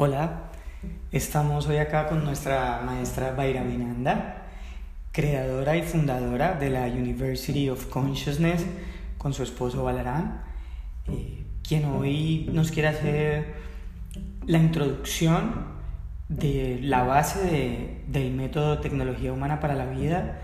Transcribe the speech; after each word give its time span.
Hola, 0.00 0.42
estamos 1.10 1.66
hoy 1.66 1.78
acá 1.78 2.06
con 2.06 2.22
nuestra 2.22 2.82
maestra 2.86 3.32
Baira 3.32 3.64
Minanda, 3.64 4.44
creadora 5.10 5.76
y 5.76 5.82
fundadora 5.82 6.54
de 6.54 6.70
la 6.70 6.86
University 6.86 7.68
of 7.68 7.86
Consciousness 7.86 8.64
con 9.18 9.34
su 9.34 9.42
esposo 9.42 9.82
Balarán, 9.82 10.42
eh, 11.08 11.42
quien 11.66 11.86
hoy 11.86 12.48
nos 12.52 12.70
quiere 12.70 12.90
hacer 12.90 13.54
la 14.46 14.58
introducción 14.58 15.66
de 16.28 16.78
la 16.80 17.02
base 17.02 18.04
del 18.06 18.32
método 18.34 18.78
tecnología 18.78 19.32
humana 19.32 19.58
para 19.58 19.74
la 19.74 19.86
vida 19.86 20.42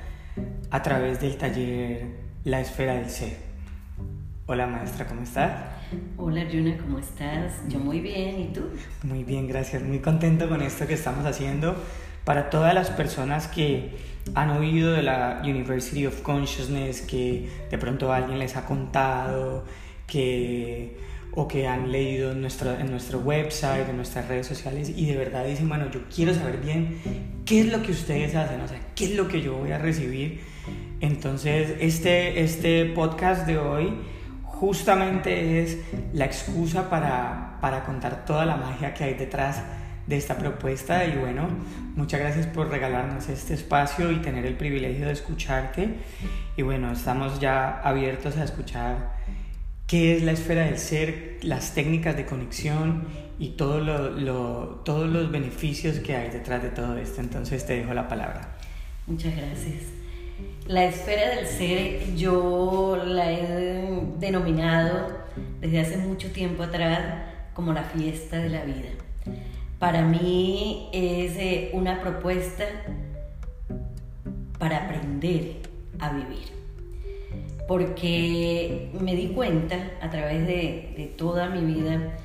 a 0.72 0.82
través 0.82 1.20
del 1.20 1.36
taller 1.36 2.08
La 2.42 2.60
esfera 2.60 2.94
del 2.94 3.08
ser. 3.08 3.36
Hola 4.46 4.66
maestra, 4.66 5.06
¿cómo 5.06 5.22
estás? 5.22 5.52
Hola 6.16 6.48
Yuna, 6.48 6.76
¿cómo 6.78 6.98
estás? 6.98 7.52
Yo 7.68 7.78
muy 7.78 8.00
bien, 8.00 8.40
¿y 8.40 8.46
tú? 8.52 8.62
Muy 9.02 9.24
bien, 9.24 9.46
gracias. 9.46 9.82
Muy 9.82 9.98
contento 9.98 10.48
con 10.48 10.62
esto 10.62 10.86
que 10.86 10.94
estamos 10.94 11.26
haciendo. 11.26 11.76
Para 12.24 12.50
todas 12.50 12.74
las 12.74 12.90
personas 12.90 13.48
que 13.48 13.90
han 14.34 14.50
oído 14.50 14.92
de 14.92 15.02
la 15.02 15.42
University 15.44 16.06
of 16.06 16.22
Consciousness, 16.22 17.02
que 17.02 17.48
de 17.70 17.78
pronto 17.78 18.12
alguien 18.12 18.38
les 18.38 18.56
ha 18.56 18.64
contado, 18.64 19.64
que, 20.06 20.96
o 21.32 21.46
que 21.46 21.68
han 21.68 21.92
leído 21.92 22.32
en 22.32 22.40
nuestro, 22.40 22.78
en 22.78 22.90
nuestro 22.90 23.18
website, 23.18 23.88
en 23.88 23.96
nuestras 23.96 24.26
redes 24.28 24.46
sociales, 24.46 24.90
y 24.96 25.06
de 25.06 25.16
verdad 25.16 25.44
dicen, 25.44 25.68
bueno, 25.68 25.90
yo 25.90 26.00
quiero 26.14 26.32
saber 26.34 26.58
bien 26.58 26.98
qué 27.44 27.60
es 27.60 27.66
lo 27.66 27.82
que 27.82 27.92
ustedes 27.92 28.34
hacen, 28.34 28.60
o 28.60 28.68
sea, 28.68 28.80
qué 28.94 29.04
es 29.04 29.16
lo 29.16 29.28
que 29.28 29.42
yo 29.42 29.58
voy 29.58 29.72
a 29.72 29.78
recibir. 29.78 30.40
Entonces, 31.00 31.74
este, 31.80 32.42
este 32.42 32.86
podcast 32.86 33.46
de 33.46 33.58
hoy 33.58 33.92
justamente 34.64 35.62
es 35.62 35.78
la 36.14 36.24
excusa 36.24 36.88
para, 36.88 37.58
para 37.60 37.84
contar 37.84 38.24
toda 38.24 38.46
la 38.46 38.56
magia 38.56 38.94
que 38.94 39.04
hay 39.04 39.14
detrás 39.14 39.62
de 40.06 40.16
esta 40.16 40.38
propuesta 40.38 41.04
y 41.04 41.16
bueno, 41.16 41.48
muchas 41.96 42.20
gracias 42.20 42.46
por 42.46 42.68
regalarnos 42.68 43.28
este 43.28 43.54
espacio 43.54 44.10
y 44.10 44.16
tener 44.16 44.46
el 44.46 44.56
privilegio 44.56 45.06
de 45.06 45.12
escucharte 45.12 45.94
y 46.56 46.62
bueno, 46.62 46.92
estamos 46.92 47.40
ya 47.40 47.80
abiertos 47.80 48.36
a 48.36 48.44
escuchar 48.44 49.12
qué 49.86 50.16
es 50.16 50.22
la 50.22 50.32
esfera 50.32 50.64
del 50.64 50.78
ser, 50.78 51.38
las 51.42 51.74
técnicas 51.74 52.16
de 52.16 52.24
conexión 52.24 53.04
y 53.38 53.50
todo 53.50 53.80
lo, 53.80 54.80
todos 54.84 55.08
los 55.08 55.30
beneficios 55.30 55.98
que 55.98 56.16
hay 56.16 56.30
detrás 56.30 56.62
de 56.62 56.70
todo 56.70 56.96
esto. 56.96 57.20
Entonces 57.20 57.66
te 57.66 57.76
dejo 57.76 57.92
la 57.92 58.08
palabra. 58.08 58.56
Muchas 59.06 59.36
gracias. 59.36 60.03
La 60.66 60.84
esfera 60.84 61.36
del 61.36 61.46
ser 61.46 62.14
yo 62.16 62.96
la 63.04 63.30
he 63.30 64.00
denominado 64.18 65.08
desde 65.60 65.80
hace 65.80 65.96
mucho 65.98 66.30
tiempo 66.32 66.62
atrás 66.62 67.00
como 67.52 67.72
la 67.72 67.82
fiesta 67.82 68.38
de 68.38 68.48
la 68.48 68.64
vida. 68.64 68.88
Para 69.78 70.02
mí 70.02 70.88
es 70.92 71.36
eh, 71.36 71.70
una 71.74 72.00
propuesta 72.00 72.64
para 74.58 74.84
aprender 74.84 75.56
a 75.98 76.10
vivir. 76.12 76.48
Porque 77.68 78.90
me 79.00 79.14
di 79.14 79.28
cuenta 79.28 79.76
a 80.00 80.10
través 80.10 80.46
de, 80.46 80.94
de 80.96 81.12
toda 81.16 81.48
mi 81.50 81.60
vida 81.60 82.16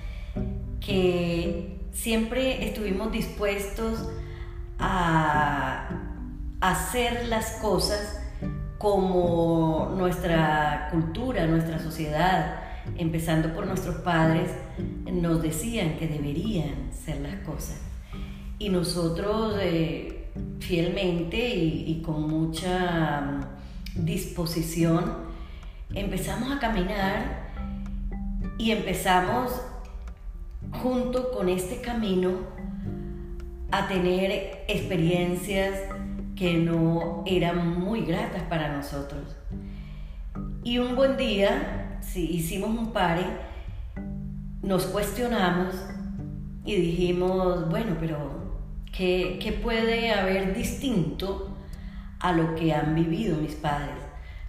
que 0.79 1.77
siempre 1.91 2.65
estuvimos 2.65 3.11
dispuestos 3.11 4.09
a 4.79 6.08
hacer 6.61 7.27
las 7.27 7.51
cosas 7.61 8.21
como 8.77 9.93
nuestra 9.97 10.89
cultura, 10.91 11.45
nuestra 11.47 11.79
sociedad, 11.79 12.61
empezando 12.97 13.53
por 13.53 13.67
nuestros 13.67 13.97
padres, 13.97 14.51
nos 15.11 15.41
decían 15.41 15.97
que 15.97 16.07
deberían 16.07 16.91
ser 16.93 17.19
las 17.21 17.35
cosas. 17.45 17.79
Y 18.57 18.69
nosotros 18.69 19.55
eh, 19.59 20.19
fielmente 20.59 21.37
y, 21.37 22.01
con 22.05 22.29
mucha 22.29 23.21
mm, 23.21 24.05
disposición 24.05 25.29
empezamos 25.93 26.51
a 26.51 26.59
caminar 26.59 27.49
y 28.57 28.71
empezamos 28.71 29.51
junto 30.83 31.31
con 31.31 31.49
este 31.49 31.81
camino 31.81 32.31
a 33.71 33.87
tener 33.87 34.65
experiencias 34.67 35.88
que 36.39 36.53
no 36.53 37.21
eran 37.25 37.81
muy 37.81 37.99
gratas 38.05 38.43
para 38.43 38.73
nosotros. 38.73 39.35
Y 40.63 40.77
un 40.77 40.95
buen 40.95 41.17
día, 41.17 41.99
si 41.99 42.33
hicimos 42.33 42.69
un 42.69 42.93
pare, 42.93 43.25
nos 44.61 44.85
cuestionamos 44.85 45.75
y 46.63 46.75
dijimos, 46.75 47.69
bueno, 47.69 47.97
pero 47.99 48.17
¿qué, 48.89 49.37
¿qué, 49.41 49.51
puede 49.51 50.13
haber 50.13 50.55
distinto 50.55 51.57
a 52.21 52.31
lo 52.31 52.55
que 52.55 52.73
han 52.73 52.95
vivido 52.95 53.35
mis 53.35 53.55
padres? 53.55 54.01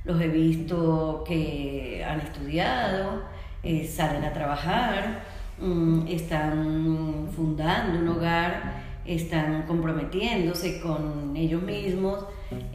Los 0.05 0.21
he 0.21 0.29
visto 0.29 1.25
que 1.27 2.05
han 2.09 2.21
estudiado, 2.21 3.25
eh, 3.65 3.85
salen 3.85 4.23
a 4.23 4.33
trabajar, 4.33 5.25
mm, 5.59 6.07
están 6.07 7.29
fundando 7.35 7.99
un 7.99 8.17
hogar 8.17 8.80
están 9.15 9.63
comprometiéndose 9.67 10.81
con 10.81 11.37
ellos 11.37 11.63
mismos, 11.63 12.25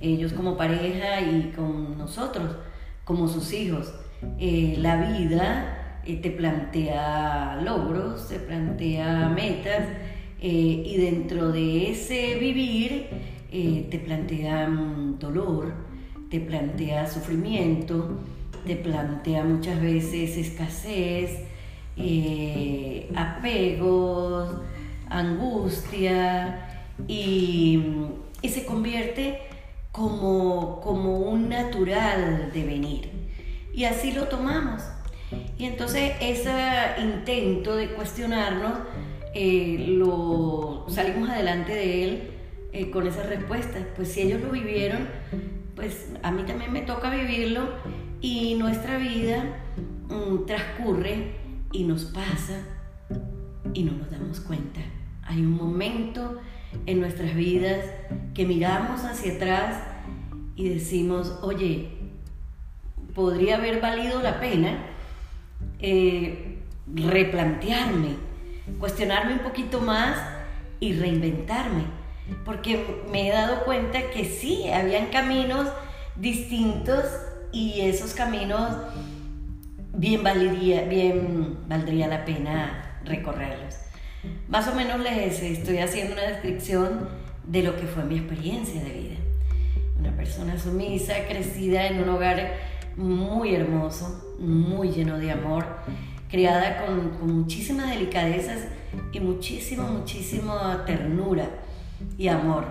ellos 0.02 0.34
como 0.34 0.58
pareja 0.58 1.22
y 1.22 1.54
con 1.56 1.98
nosotros 1.98 2.58
como 3.06 3.28
sus 3.28 3.54
hijos. 3.54 3.94
Eh, 4.40 4.76
la 4.80 5.12
vida 5.12 6.02
eh, 6.06 6.18
te 6.18 6.32
plantea 6.32 7.62
logros, 7.64 8.28
te 8.28 8.40
plantea 8.40 9.30
metas 9.30 9.88
eh, 10.42 10.84
y 10.86 10.98
dentro 10.98 11.52
de 11.52 11.92
ese 11.92 12.38
vivir 12.40 13.08
te 13.90 14.00
plantea 14.00 14.68
dolor, 15.18 15.72
te 16.30 16.42
plantea 16.42 17.08
sufrimiento, 17.08 18.20
te 18.68 18.76
plantea 18.76 19.46
muchas 19.46 19.82
veces 19.82 20.36
escasez, 20.36 21.40
apegos, 23.16 24.60
angustia 25.10 26.84
y, 27.08 27.84
se 28.44 28.64
convierte 28.66 29.40
como, 29.92 30.80
como 30.82 31.18
un 31.18 31.50
natural 31.50 32.52
devenir. 32.54 33.10
Y 33.74 33.86
así 33.86 34.12
lo 34.12 34.28
tomamos. 34.28 34.84
Y 35.58 35.66
entonces 35.66 36.14
ese 36.22 36.52
intento 37.02 37.76
de 37.76 37.90
cuestionarnos, 37.90 38.74
eh, 39.34 39.86
lo 39.90 40.86
salimos 40.88 41.30
adelante 41.30 41.74
de 41.74 42.04
él 42.04 42.32
eh, 42.72 42.90
con 42.92 43.08
esas 43.08 43.28
respuestas. 43.28 43.84
Pues 43.96 44.12
si 44.12 44.22
ellos 44.22 44.42
lo 44.42 44.52
vivieron, 44.52 45.08
pues 45.76 46.10
a 46.24 46.32
mí 46.32 46.44
también 46.44 46.72
me 46.72 46.82
toca 46.82 47.10
vivirlo 47.10 47.70
y 48.22 48.56
nuestra 48.56 48.98
vida 48.98 49.44
mm, 50.10 50.46
transcurre 50.46 51.32
y 51.72 51.84
nos 51.84 52.06
pasa 52.06 52.62
y 53.74 53.84
no 53.84 53.94
nos 53.94 54.10
damos 54.10 54.40
cuenta. 54.40 54.82
Hay 55.26 55.40
un 55.40 55.58
momento 55.58 56.40
en 56.86 57.02
nuestras 57.02 57.36
vidas 57.36 57.86
que 58.34 58.46
miramos 58.46 59.04
hacia 59.04 59.34
atrás 59.34 59.82
y 60.56 60.70
decimos, 60.70 61.40
oye, 61.42 61.90
podría 63.14 63.56
haber 63.56 63.82
valido 63.82 64.22
la 64.22 64.40
pena 64.40 64.78
eh, 65.80 66.60
replantearme, 66.94 68.16
cuestionarme 68.80 69.34
un 69.34 69.40
poquito 69.40 69.80
más 69.80 70.18
y 70.80 70.94
reinventarme, 70.94 71.86
porque 72.44 73.04
me 73.12 73.28
he 73.28 73.32
dado 73.32 73.64
cuenta 73.66 74.10
que 74.12 74.26
sí, 74.26 74.70
habían 74.70 75.08
caminos 75.08 75.68
distintos 76.16 77.06
y 77.52 77.82
esos 77.82 78.14
caminos 78.14 78.72
bien, 79.94 80.24
valdría, 80.24 80.84
bien 80.84 81.58
valdría 81.68 82.08
la 82.08 82.26
pena 82.26 83.00
recorrerlos. 83.06 83.85
Más 84.48 84.68
o 84.68 84.76
menos 84.76 85.00
les 85.00 85.42
estoy 85.42 85.80
haciendo 85.80 86.14
una 86.14 86.24
descripción 86.24 87.10
de 87.44 87.64
lo 87.64 87.76
que 87.76 87.88
fue 87.88 88.04
mi 88.04 88.18
experiencia 88.18 88.84
de 88.84 88.92
vida. 88.92 89.16
Una 90.00 90.16
persona 90.16 90.58
sumisa, 90.58 91.14
crecida 91.28 91.88
en 91.88 92.04
un 92.04 92.10
hogar 92.10 92.54
muy 92.96 93.56
hermoso, 93.56 94.36
muy 94.40 94.92
lleno 94.92 95.18
de 95.18 95.32
amor, 95.32 95.66
criada 96.30 96.86
con, 96.86 97.36
muchísimas 97.36 97.90
delicadezas 97.90 98.68
y 99.12 99.20
muchísima, 99.20 99.84
muchísima 99.84 100.84
ternura 100.86 101.50
y 102.18 102.28
amor. 102.28 102.66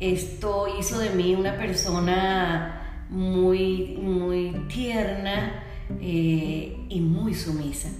Esto 0.00 0.66
hizo 0.78 0.98
de 0.98 1.10
mí 1.10 1.34
una 1.34 1.56
persona 1.56 3.06
muy, 3.08 3.96
muy 4.00 4.66
tierna 4.68 5.62
eh, 6.00 6.76
y 6.88 7.00
muy 7.00 7.34
sumisa. 7.34 7.90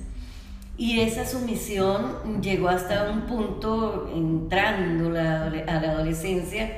Y 0.76 1.00
esa 1.00 1.24
sumisión 1.24 2.42
llegó 2.42 2.68
hasta 2.68 3.10
un 3.10 3.22
punto, 3.22 4.10
entrando 4.12 5.08
a 5.10 5.48
la 5.50 5.90
adolescencia, 5.90 6.68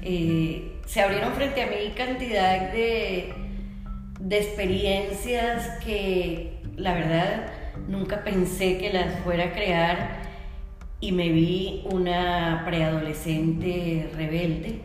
eh, 0.00 0.78
se 0.86 1.02
abrieron 1.02 1.32
frente 1.34 1.62
a 1.62 1.66
mí 1.66 1.92
cantidad 1.94 2.72
de, 2.72 3.34
de 4.20 4.38
experiencias 4.38 5.84
que 5.84 6.60
la 6.76 6.94
verdad 6.94 7.52
nunca 7.88 8.24
pensé 8.24 8.78
que 8.78 8.92
las 8.92 9.18
fuera 9.20 9.44
a 9.44 9.52
crear. 9.52 10.24
Y 10.98 11.12
me 11.12 11.28
vi 11.28 11.84
una 11.92 12.62
preadolescente 12.64 14.10
rebelde, 14.16 14.80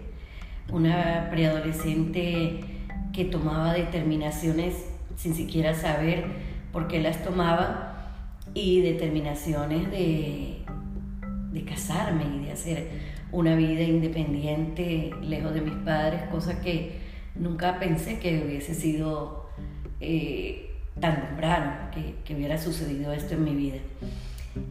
una 0.70 1.30
preadolescente 1.32 2.60
que 3.14 3.26
tomaba 3.26 3.74
determinaciones 3.74 4.88
sin 5.16 5.36
siquiera 5.36 5.74
saber 5.74 6.26
por 6.74 6.90
qué 6.90 7.00
las 7.00 7.24
tomaba 7.24 7.91
y 8.54 8.82
determinaciones 8.82 9.90
de, 9.92 10.66
de 11.52 11.64
casarme 11.64 12.26
y 12.36 12.46
de 12.46 12.52
hacer 12.52 12.88
una 13.32 13.56
vida 13.56 13.82
independiente 13.82 15.12
lejos 15.22 15.54
de 15.54 15.62
mis 15.62 15.76
padres, 15.76 16.24
cosa 16.32 16.62
que 16.62 17.00
nunca 17.36 17.80
pensé 17.80 18.20
que 18.20 18.44
hubiese 18.46 18.76
sido 18.76 19.50
eh, 20.00 20.72
tan 21.00 21.22
temprano, 21.28 21.90
que, 21.94 22.16
que 22.26 22.36
hubiera 22.36 22.58
sucedido 22.58 23.14
esto 23.14 23.36
en 23.36 23.44
mi 23.44 23.56
vida. 23.56 23.80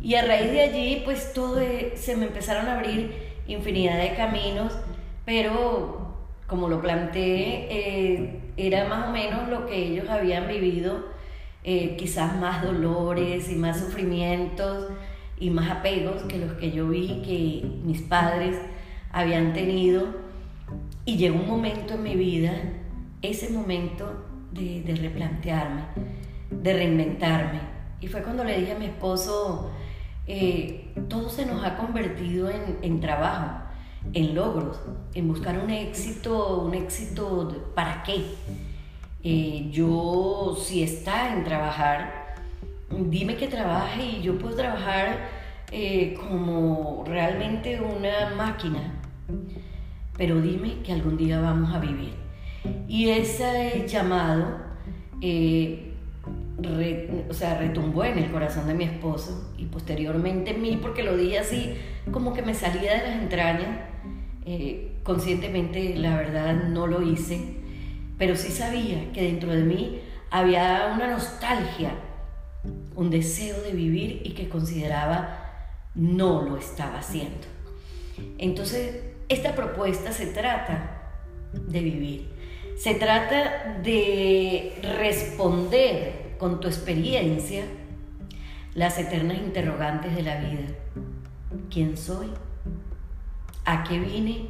Y 0.02 0.14
a 0.14 0.24
raíz 0.24 0.50
de 0.50 0.60
allí, 0.60 1.02
pues 1.04 1.32
todo 1.32 1.60
e, 1.60 1.92
se 1.96 2.16
me 2.16 2.26
empezaron 2.26 2.66
a 2.66 2.78
abrir 2.78 3.14
infinidad 3.46 3.98
de 3.98 4.14
caminos, 4.14 4.76
pero 5.24 6.00
como 6.46 6.68
lo 6.68 6.82
planteé, 6.82 7.68
eh, 7.70 8.40
era 8.56 8.88
más 8.88 9.08
o 9.08 9.12
menos 9.12 9.48
lo 9.48 9.66
que 9.66 9.76
ellos 9.76 10.08
habían 10.08 10.48
vivido, 10.48 11.04
eh, 11.64 11.96
quizás 11.96 12.38
más 12.40 12.62
dolores 12.62 13.50
y 13.50 13.56
más 13.56 13.80
sufrimientos 13.80 14.88
y 15.38 15.50
más 15.50 15.70
apegos 15.70 16.22
que 16.24 16.38
los 16.38 16.52
que 16.54 16.72
yo 16.72 16.88
vi 16.88 17.22
que 17.22 17.66
mis 17.84 18.02
padres 18.02 18.56
habían 19.12 19.52
tenido. 19.52 20.06
Y 21.04 21.16
llegó 21.16 21.40
un 21.40 21.48
momento 21.48 21.94
en 21.94 22.02
mi 22.02 22.14
vida, 22.14 22.52
ese 23.22 23.50
momento 23.50 24.26
de, 24.52 24.82
de 24.82 24.94
replantearme, 24.94 25.82
de 26.50 26.72
reinventarme 26.72 27.80
y 28.00 28.08
fue 28.08 28.22
cuando 28.22 28.44
le 28.44 28.58
dije 28.58 28.72
a 28.72 28.78
mi 28.78 28.86
esposo, 28.86 29.70
eh, 30.26 30.92
todo 31.08 31.28
se 31.28 31.44
nos 31.44 31.62
ha 31.64 31.76
convertido 31.76 32.50
en, 32.82 33.00
trabajo, 33.00 33.62
en 34.14 34.34
logros, 34.34 34.80
en 35.14 35.28
buscar 35.28 35.58
un 35.58 35.70
éxito, 35.70 36.62
un 36.62 36.74
éxito, 36.74 37.72
¿para 37.74 38.02
qué? 38.02 38.24
Eh, 39.22 39.68
yo, 39.70 40.56
si 40.58 40.82
está 40.82 41.34
en 41.34 41.44
trabajar, 41.44 42.34
dime 42.90 43.36
que 43.36 43.48
trabaje 43.48 44.02
y 44.04 44.22
yo 44.22 44.38
puedo 44.38 44.56
trabajar 44.56 45.28
eh, 45.72 46.14
como 46.14 47.04
realmente 47.06 47.80
una 47.80 48.34
máquina, 48.36 49.00
pero 50.16 50.40
dime 50.40 50.78
que 50.84 50.92
algún 50.92 51.16
día 51.16 51.40
vamos 51.40 51.74
a 51.74 51.78
vivir. 51.78 52.14
Y 52.88 53.08
ese 53.10 53.86
llamado 53.86 54.70
o 57.28 57.34
sea, 57.34 57.58
retumbó 57.58 58.04
en 58.04 58.18
el 58.18 58.30
corazón 58.30 58.66
de 58.66 58.74
mi 58.74 58.84
esposo 58.84 59.52
y 59.56 59.66
posteriormente 59.66 60.50
en 60.50 60.80
porque 60.80 61.02
lo 61.02 61.16
dije 61.16 61.38
así, 61.38 61.74
como 62.10 62.32
que 62.32 62.42
me 62.42 62.54
salía 62.54 62.94
de 62.94 63.08
las 63.08 63.22
entrañas. 63.22 63.78
Eh, 64.44 64.92
conscientemente, 65.02 65.94
la 65.96 66.16
verdad, 66.16 66.54
no 66.54 66.86
lo 66.86 67.02
hice, 67.02 67.59
pero 68.20 68.36
sí 68.36 68.52
sabía 68.52 69.12
que 69.14 69.22
dentro 69.22 69.50
de 69.50 69.62
mí 69.62 69.98
había 70.30 70.92
una 70.94 71.10
nostalgia, 71.10 71.92
un 72.94 73.08
deseo 73.08 73.62
de 73.62 73.72
vivir 73.72 74.20
y 74.22 74.32
que 74.32 74.50
consideraba 74.50 75.38
no 75.94 76.42
lo 76.42 76.58
estaba 76.58 76.98
haciendo. 76.98 77.46
Entonces, 78.36 79.00
esta 79.30 79.54
propuesta 79.54 80.12
se 80.12 80.26
trata 80.26 81.14
de 81.54 81.80
vivir, 81.80 82.28
se 82.76 82.92
trata 82.92 83.80
de 83.82 84.78
responder 84.98 86.36
con 86.38 86.60
tu 86.60 86.68
experiencia 86.68 87.64
las 88.74 88.98
eternas 88.98 89.38
interrogantes 89.38 90.14
de 90.14 90.22
la 90.22 90.40
vida. 90.40 90.68
¿Quién 91.70 91.96
soy? 91.96 92.28
¿A 93.64 93.82
qué 93.82 93.98
vine? 93.98 94.48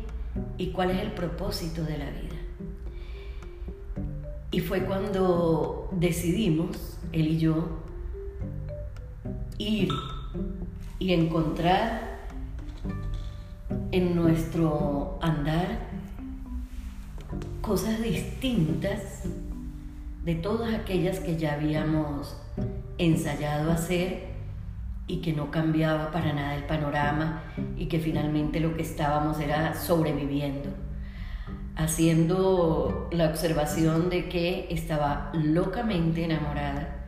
¿Y 0.59 0.73
cuál 0.73 0.91
es 0.91 0.99
el 0.99 1.13
propósito 1.13 1.85
de 1.85 1.99
la 1.99 2.11
vida? 2.11 2.40
Y 4.53 4.61
fue 4.61 4.85
cuando 4.85 5.89
decidimos, 5.93 6.99
él 7.13 7.29
y 7.29 7.39
yo, 7.39 7.69
ir 9.59 9.89
y 10.99 11.13
encontrar 11.13 12.19
en 13.93 14.17
nuestro 14.17 15.19
andar 15.23 15.89
cosas 17.61 18.03
distintas 18.03 19.23
de 20.25 20.35
todas 20.35 20.75
aquellas 20.75 21.21
que 21.21 21.37
ya 21.37 21.55
habíamos 21.55 22.37
ensayado 22.99 23.71
hacer 23.71 24.31
y 25.07 25.21
que 25.21 25.33
no 25.33 25.51
cambiaba 25.51 26.11
para 26.11 26.33
nada 26.33 26.55
el 26.55 26.65
panorama 26.65 27.43
y 27.77 27.87
que 27.87 27.99
finalmente 27.99 28.61
lo 28.61 28.77
que 28.77 28.83
estábamos 28.83 29.41
era 29.41 29.75
sobreviviendo, 29.75 30.71
haciendo 31.81 33.09
la 33.11 33.31
observación 33.31 34.11
de 34.11 34.29
que 34.29 34.67
estaba 34.71 35.31
locamente 35.33 36.25
enamorada. 36.25 37.07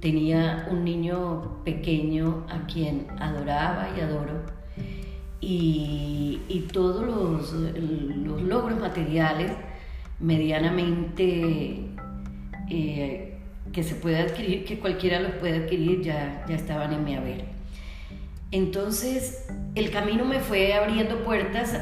Tenía 0.00 0.68
un 0.70 0.84
niño 0.84 1.64
pequeño 1.64 2.46
a 2.48 2.64
quien 2.66 3.08
adoraba 3.18 3.88
y 3.96 4.00
adoro 4.00 4.42
y, 5.40 6.68
todos 6.72 7.04
los, 7.04 7.52
logros 8.42 8.78
materiales 8.78 9.50
medianamente 10.20 11.86
eh, 12.70 13.38
que 13.72 13.82
se 13.82 13.94
puede 13.96 14.18
adquirir, 14.18 14.64
que 14.64 14.78
cualquiera 14.78 15.18
los 15.18 15.32
puede 15.32 15.64
adquirir, 15.64 16.02
ya, 16.02 16.44
ya 16.48 16.54
estaban 16.54 16.92
en 16.92 17.04
mi 17.04 17.16
haber. 17.16 17.46
Entonces 18.52 19.48
el 19.74 19.90
camino 19.90 20.24
me 20.24 20.38
fue 20.38 20.74
abriendo 20.74 21.24
puertas 21.24 21.80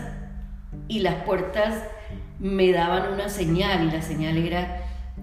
y 0.88 1.00
las 1.00 1.16
puertas 1.24 1.82
me 2.38 2.72
daban 2.72 3.12
una 3.12 3.28
señal 3.28 3.86
y 3.86 3.90
la 3.90 4.02
señal 4.02 4.36
era 4.36 4.82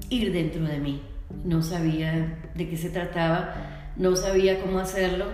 ir 0.09 0.31
dentro 0.31 0.63
de 0.63 0.79
mí. 0.79 1.01
No 1.43 1.61
sabía 1.61 2.39
de 2.55 2.69
qué 2.69 2.77
se 2.77 2.89
trataba, 2.89 3.91
no 3.95 4.15
sabía 4.15 4.61
cómo 4.61 4.79
hacerlo, 4.79 5.25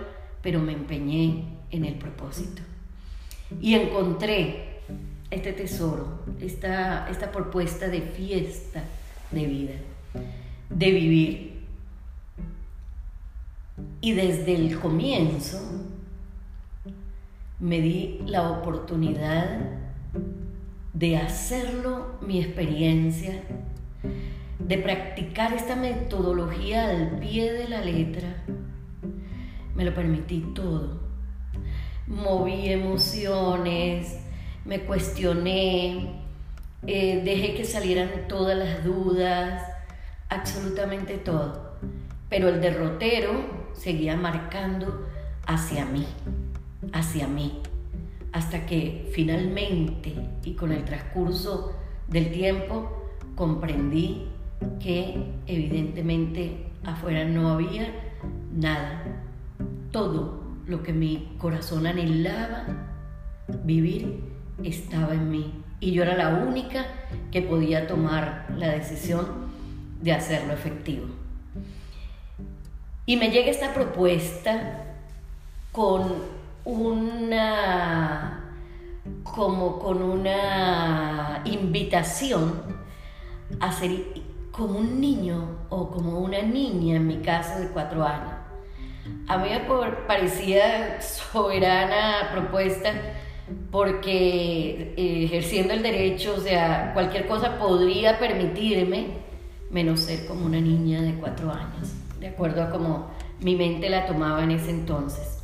pero 0.42 0.60
me 0.60 0.72
empeñé 0.72 1.44
en 1.70 1.84
el 1.84 1.94
propósito. 1.94 2.62
Y 3.60 3.74
encontré 3.74 4.80
este 5.30 5.52
tesoro, 5.52 6.22
esta, 6.40 7.08
esta 7.08 7.30
propuesta 7.30 7.88
de 7.88 8.00
fiesta 8.02 8.82
de 9.30 9.46
vida 9.46 9.74
de 10.70 10.90
vivir. 10.90 11.50
Y 14.00 14.12
desde 14.12 14.54
el 14.54 14.78
comienzo 14.78 15.60
me 17.58 17.80
di 17.80 18.20
la 18.26 18.50
oportunidad 18.50 19.60
de 20.92 21.16
hacerlo 21.16 22.18
mi 22.20 22.40
experiencia, 22.40 23.42
de 24.58 24.78
practicar 24.78 25.52
esta 25.52 25.76
metodología 25.76 26.90
al 26.90 27.18
pie 27.18 27.52
de 27.52 27.68
la 27.68 27.80
letra. 27.80 28.28
Me 29.74 29.84
lo 29.84 29.94
permití 29.94 30.40
todo. 30.54 31.00
Moví 32.06 32.68
emociones, 32.68 34.18
me 34.64 34.80
cuestioné, 34.80 36.20
eh, 36.86 37.22
dejé 37.24 37.54
que 37.54 37.64
salieran 37.64 38.26
todas 38.28 38.56
las 38.56 38.84
dudas, 38.84 39.62
absolutamente 40.28 41.18
todo. 41.18 41.76
Pero 42.28 42.48
el 42.48 42.60
derrotero 42.60 43.70
seguía 43.74 44.16
marcando 44.16 45.08
hacia 45.46 45.84
mí, 45.84 46.06
hacia 46.92 47.26
mí, 47.26 47.60
hasta 48.32 48.66
que 48.66 49.10
finalmente 49.12 50.14
y 50.44 50.54
con 50.54 50.72
el 50.72 50.84
transcurso 50.84 51.76
del 52.08 52.30
tiempo 52.30 53.10
comprendí 53.34 54.26
que 54.78 55.32
evidentemente 55.46 56.66
afuera 56.84 57.24
no 57.24 57.50
había 57.50 57.92
nada. 58.52 59.04
Todo 59.90 60.42
lo 60.66 60.82
que 60.82 60.92
mi 60.92 61.34
corazón 61.38 61.86
anhelaba 61.86 62.66
vivir 63.64 64.20
estaba 64.62 65.14
en 65.14 65.30
mí. 65.30 65.52
Y 65.80 65.92
yo 65.92 66.02
era 66.02 66.16
la 66.16 66.44
única 66.44 66.86
que 67.32 67.42
podía 67.42 67.86
tomar 67.86 68.46
la 68.56 68.68
decisión 68.68 69.50
de 70.02 70.12
hacerlo 70.12 70.52
efectivo. 70.52 71.06
Y 73.06 73.16
me 73.16 73.30
llega 73.30 73.50
esta 73.50 73.74
propuesta 73.74 74.84
con 75.72 76.39
una 76.64 78.40
como 79.24 79.78
con 79.78 80.02
una 80.02 81.42
invitación 81.44 82.62
a 83.60 83.72
ser 83.72 83.90
como 84.50 84.78
un 84.78 85.00
niño 85.00 85.66
o 85.68 85.90
como 85.90 86.20
una 86.20 86.42
niña 86.42 86.96
en 86.96 87.06
mi 87.06 87.18
caso 87.18 87.60
de 87.60 87.68
cuatro 87.68 88.04
años. 88.04 88.34
A 89.28 89.38
mí 89.38 89.48
me 89.48 89.60
parecía 90.06 91.00
soberana 91.00 92.30
propuesta 92.32 92.92
porque 93.70 94.94
eh, 94.96 95.24
ejerciendo 95.24 95.72
el 95.72 95.82
derecho, 95.82 96.34
o 96.36 96.40
sea, 96.40 96.92
cualquier 96.94 97.26
cosa 97.26 97.58
podría 97.58 98.18
permitirme 98.18 99.18
menos 99.70 100.00
ser 100.00 100.26
como 100.26 100.46
una 100.46 100.60
niña 100.60 101.00
de 101.00 101.14
cuatro 101.14 101.50
años, 101.50 101.92
de 102.18 102.28
acuerdo 102.28 102.62
a 102.62 102.70
cómo 102.70 103.10
mi 103.40 103.56
mente 103.56 103.88
la 103.88 104.06
tomaba 104.06 104.42
en 104.42 104.52
ese 104.52 104.70
entonces. 104.70 105.39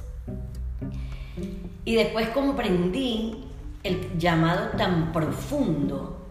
Y 1.86 1.94
después 1.94 2.28
comprendí 2.30 3.44
el 3.84 4.18
llamado 4.18 4.70
tan 4.76 5.12
profundo 5.12 6.26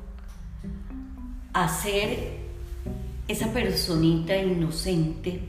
a 1.54 1.70
ser 1.70 2.42
esa 3.30 3.54
personita 3.54 4.36
inocente, 4.36 5.48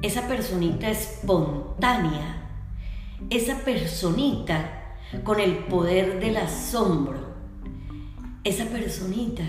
esa 0.00 0.28
personita 0.28 0.88
espontánea, 0.88 2.48
esa 3.30 3.56
personita 3.64 4.94
con 5.24 5.40
el 5.40 5.56
poder 5.64 6.20
del 6.20 6.36
asombro, 6.36 7.34
esa 8.44 8.66
personita 8.66 9.42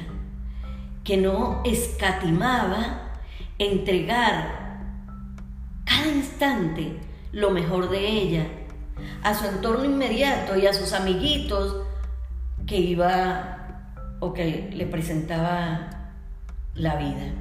que 1.03 1.17
no 1.17 1.61
escatimaba 1.63 3.13
entregar 3.59 4.81
cada 5.83 6.07
instante 6.07 6.99
lo 7.31 7.51
mejor 7.51 7.91
de 7.91 8.07
ella 8.07 8.47
a 9.23 9.33
su 9.33 9.45
entorno 9.45 9.85
inmediato 9.85 10.57
y 10.57 10.67
a 10.67 10.73
sus 10.73 10.93
amiguitos 10.93 11.83
que 12.65 12.77
iba 12.77 13.55
o 14.19 14.33
que 14.33 14.69
le 14.73 14.85
presentaba 14.85 15.89
la 16.73 16.95
vida. 16.95 17.33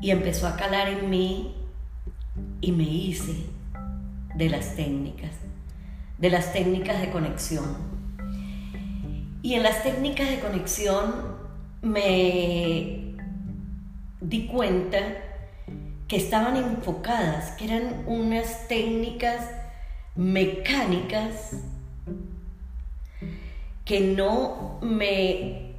Y 0.00 0.10
empezó 0.10 0.46
a 0.46 0.56
calar 0.56 0.88
en 0.88 1.08
mí 1.08 1.54
y 2.60 2.72
me 2.72 2.84
hice 2.84 3.46
de 4.34 4.48
las 4.48 4.76
técnicas, 4.76 5.30
de 6.18 6.30
las 6.30 6.52
técnicas 6.52 7.00
de 7.00 7.10
conexión. 7.10 7.64
Y 9.42 9.54
en 9.54 9.62
las 9.62 9.82
técnicas 9.82 10.30
de 10.30 10.40
conexión 10.40 11.34
me 11.82 13.14
di 14.20 14.46
cuenta 14.46 14.98
que 16.08 16.16
estaban 16.16 16.56
enfocadas, 16.56 17.52
que 17.52 17.64
eran 17.66 18.04
unas 18.06 18.68
técnicas 18.68 19.48
mecánicas 20.16 21.62
que 23.84 24.00
no 24.00 24.78
me 24.80 25.74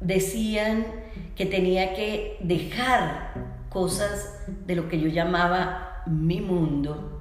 decían 0.00 0.86
que 1.34 1.46
tenía 1.46 1.94
que 1.94 2.38
dejar 2.40 3.32
cosas 3.68 4.44
de 4.66 4.76
lo 4.76 4.88
que 4.88 5.00
yo 5.00 5.08
llamaba 5.08 6.02
mi 6.06 6.40
mundo, 6.40 7.20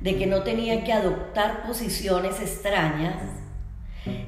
de 0.00 0.16
que 0.16 0.26
no 0.26 0.42
tenía 0.42 0.82
que 0.82 0.92
adoptar 0.92 1.64
posiciones 1.66 2.40
extrañas, 2.40 3.22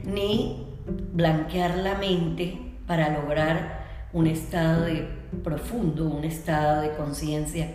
ni 0.04 0.66
blanquear 1.12 1.78
la 1.78 1.96
mente 1.96 2.74
para 2.86 3.08
lograr 3.08 3.84
un 4.12 4.28
estado 4.28 4.84
de 4.84 5.08
profundo, 5.42 6.04
un 6.04 6.24
estado 6.24 6.82
de 6.82 6.94
conciencia 6.94 7.72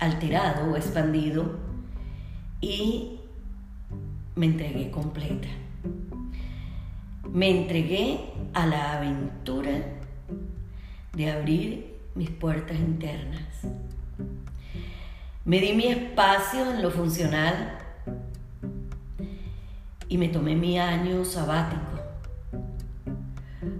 alterado 0.00 0.72
o 0.72 0.76
expandido 0.76 1.69
y 2.60 3.20
me 4.36 4.46
entregué 4.46 4.90
completa. 4.90 5.48
Me 7.32 7.50
entregué 7.50 8.20
a 8.54 8.66
la 8.66 8.98
aventura 8.98 9.72
de 11.14 11.30
abrir 11.30 11.96
mis 12.14 12.30
puertas 12.30 12.78
internas. 12.78 13.42
Me 15.44 15.60
di 15.60 15.72
mi 15.72 15.86
espacio 15.86 16.70
en 16.70 16.82
lo 16.82 16.90
funcional 16.90 17.78
y 20.08 20.18
me 20.18 20.28
tomé 20.28 20.56
mi 20.56 20.78
año 20.78 21.24
sabático. 21.24 21.80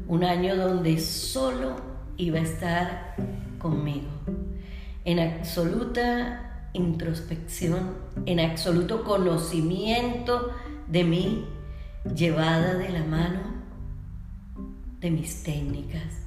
Un 0.07 0.25
año 0.25 0.57
donde 0.57 0.99
solo 0.99 1.77
iba 2.17 2.39
a 2.39 2.43
estar 2.43 3.15
conmigo, 3.59 4.09
en 5.05 5.21
absoluta 5.21 6.50
introspección, 6.73 7.95
en 8.27 8.41
absoluto 8.41 9.05
conocimiento 9.05 10.53
de 10.87 11.05
mí, 11.05 11.45
llevada 12.15 12.75
de 12.75 12.89
la 12.91 13.05
mano 13.05 13.41
de 15.01 15.11
mis 15.11 15.43
técnicas 15.43 16.21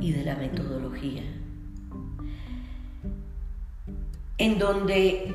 y 0.00 0.12
de 0.12 0.24
la 0.24 0.34
metodología. 0.34 1.22
En 4.38 4.58
donde 4.58 5.34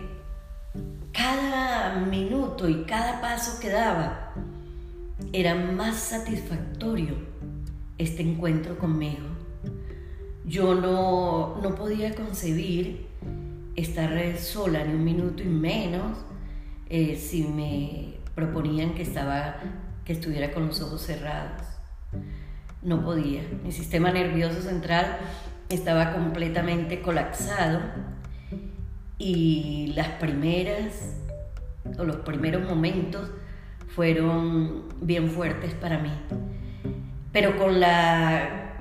cada 1.11 1.99
minuto 1.99 2.67
y 2.67 2.83
cada 2.83 3.21
paso 3.21 3.59
que 3.59 3.69
daba 3.69 4.33
era 5.31 5.55
más 5.55 5.97
satisfactorio 5.97 7.15
este 7.97 8.21
encuentro 8.21 8.77
conmigo. 8.77 9.25
Yo 10.45 10.75
no, 10.75 11.59
no 11.61 11.75
podía 11.75 12.15
concebir 12.15 13.06
estar 13.77 14.37
sola 14.37 14.83
ni 14.83 14.93
un 14.95 15.03
minuto 15.03 15.43
y 15.43 15.45
menos 15.45 16.17
eh, 16.89 17.15
si 17.15 17.43
me 17.43 18.15
proponían 18.33 18.95
que, 18.95 19.03
estaba, 19.03 19.57
que 20.03 20.13
estuviera 20.13 20.51
con 20.51 20.67
los 20.67 20.81
ojos 20.81 21.01
cerrados. 21.03 21.61
No 22.81 23.03
podía. 23.03 23.43
Mi 23.63 23.71
sistema 23.71 24.11
nervioso 24.11 24.61
central 24.61 25.17
estaba 25.69 26.13
completamente 26.13 27.01
colapsado 27.01 27.81
y 29.19 29.93
las 29.95 30.07
primeras 30.09 31.15
o 31.97 32.03
los 32.03 32.17
primeros 32.17 32.67
momentos 32.67 33.29
fueron 33.95 34.85
bien 35.01 35.29
fuertes 35.29 35.73
para 35.75 35.99
mí. 35.99 36.11
Pero 37.31 37.57
con 37.57 37.79
la, 37.79 38.73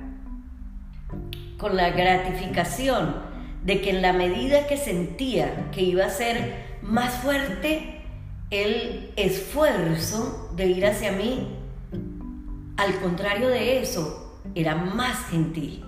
con 1.57 1.77
la 1.77 1.91
gratificación 1.91 3.26
de 3.67 3.81
que 3.81 3.89
en 3.89 4.01
la 4.01 4.13
medida 4.13 4.65
que 4.65 4.77
sentía 4.77 5.69
que 5.71 5.81
iba 5.81 6.05
a 6.05 6.09
ser 6.09 6.77
más 6.81 7.15
fuerte 7.15 7.99
el 8.49 9.11
esfuerzo 9.17 10.53
de 10.55 10.67
ir 10.67 10.85
hacia 10.85 11.11
mí, 11.11 11.53
al 12.77 12.97
contrario 13.01 13.49
de 13.49 13.81
eso, 13.81 14.41
era 14.55 14.73
más 14.73 15.17
gentil. 15.25 15.83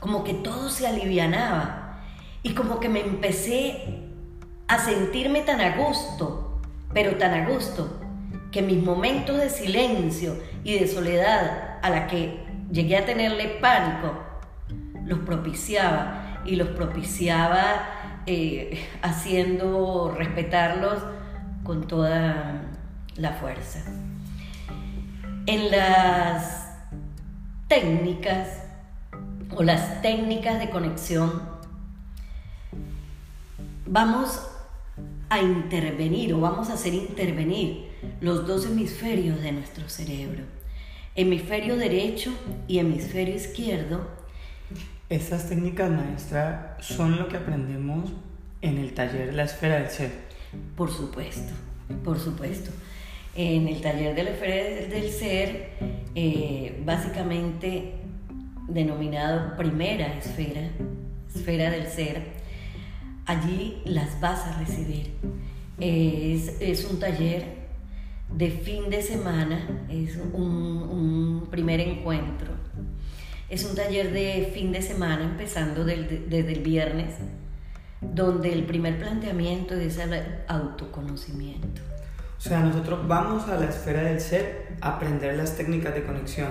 Como 0.00 0.24
que 0.24 0.34
todo 0.34 0.68
se 0.68 0.88
alivianaba 0.88 2.00
y 2.42 2.54
como 2.54 2.80
que 2.80 2.88
me 2.88 3.02
empecé 3.02 4.00
a 4.66 4.80
sentirme 4.80 5.42
tan 5.42 5.60
a 5.60 5.76
gusto, 5.76 6.60
pero 6.92 7.18
tan 7.18 7.34
a 7.34 7.48
gusto, 7.50 8.00
que 8.50 8.62
mis 8.62 8.82
momentos 8.82 9.38
de 9.38 9.48
silencio 9.48 10.34
y 10.64 10.76
de 10.76 10.88
soledad 10.88 11.78
a 11.82 11.88
la 11.88 12.08
que 12.08 12.44
llegué 12.72 12.96
a 12.96 13.06
tenerle 13.06 13.46
pánico, 13.60 14.18
los 15.04 15.20
propiciaba 15.20 16.21
y 16.44 16.56
los 16.56 16.68
propiciaba 16.68 18.20
eh, 18.26 18.86
haciendo 19.02 20.14
respetarlos 20.16 21.02
con 21.64 21.86
toda 21.86 22.62
la 23.16 23.32
fuerza. 23.32 23.80
En 25.46 25.70
las 25.70 26.68
técnicas 27.68 28.48
o 29.56 29.62
las 29.62 30.02
técnicas 30.02 30.58
de 30.58 30.70
conexión 30.70 31.42
vamos 33.86 34.40
a 35.28 35.40
intervenir 35.40 36.34
o 36.34 36.40
vamos 36.40 36.70
a 36.70 36.74
hacer 36.74 36.94
intervenir 36.94 37.88
los 38.20 38.46
dos 38.46 38.66
hemisferios 38.66 39.40
de 39.42 39.52
nuestro 39.52 39.88
cerebro, 39.88 40.44
hemisferio 41.14 41.76
derecho 41.76 42.32
y 42.68 42.78
hemisferio 42.78 43.34
izquierdo, 43.34 44.06
estas 45.12 45.48
técnicas, 45.48 45.90
maestra, 45.90 46.78
son 46.80 47.18
lo 47.18 47.28
que 47.28 47.36
aprendemos 47.36 48.10
en 48.62 48.78
el 48.78 48.94
taller 48.94 49.34
La 49.34 49.44
Esfera 49.44 49.76
del 49.76 49.90
Ser. 49.90 50.10
Por 50.74 50.90
supuesto, 50.90 51.52
por 52.02 52.18
supuesto. 52.18 52.70
En 53.34 53.68
el 53.68 53.82
taller 53.82 54.14
de 54.14 54.22
la 54.24 54.30
Esfera 54.30 54.88
del 54.88 55.10
Ser, 55.10 55.70
eh, 56.14 56.82
básicamente 56.86 57.94
denominado 58.68 59.54
primera 59.56 60.14
esfera, 60.16 60.70
esfera 61.34 61.70
del 61.70 61.88
ser, 61.88 62.22
allí 63.26 63.82
las 63.84 64.18
vas 64.18 64.46
a 64.46 64.58
recibir. 64.58 65.12
Es, 65.78 66.88
un 66.90 66.98
taller 66.98 67.44
de 68.34 68.50
fin 68.50 68.88
de 68.88 69.02
semana, 69.02 69.86
es 69.90 70.16
un 70.16 71.48
primer 71.50 71.80
encuentro 71.80 72.62
es 73.52 73.66
un 73.66 73.74
taller 73.74 74.12
de 74.12 74.50
fin 74.54 74.72
de 74.72 74.80
semana, 74.80 75.24
empezando 75.24 75.84
desde 75.84 76.52
el 76.52 76.60
viernes, 76.60 77.16
donde 78.00 78.50
el 78.50 78.64
primer 78.64 78.98
planteamiento 78.98 79.74
es 79.74 79.98
el 79.98 80.24
autoconocimiento. 80.48 81.82
O 82.38 82.40
sea, 82.40 82.60
nosotros 82.60 83.06
vamos 83.06 83.46
a 83.50 83.58
la 83.58 83.66
esfera 83.66 84.04
del 84.04 84.22
ser 84.22 84.78
a 84.80 84.96
aprender 84.96 85.36
las 85.36 85.54
técnicas 85.54 85.94
de 85.94 86.02
conexión. 86.02 86.48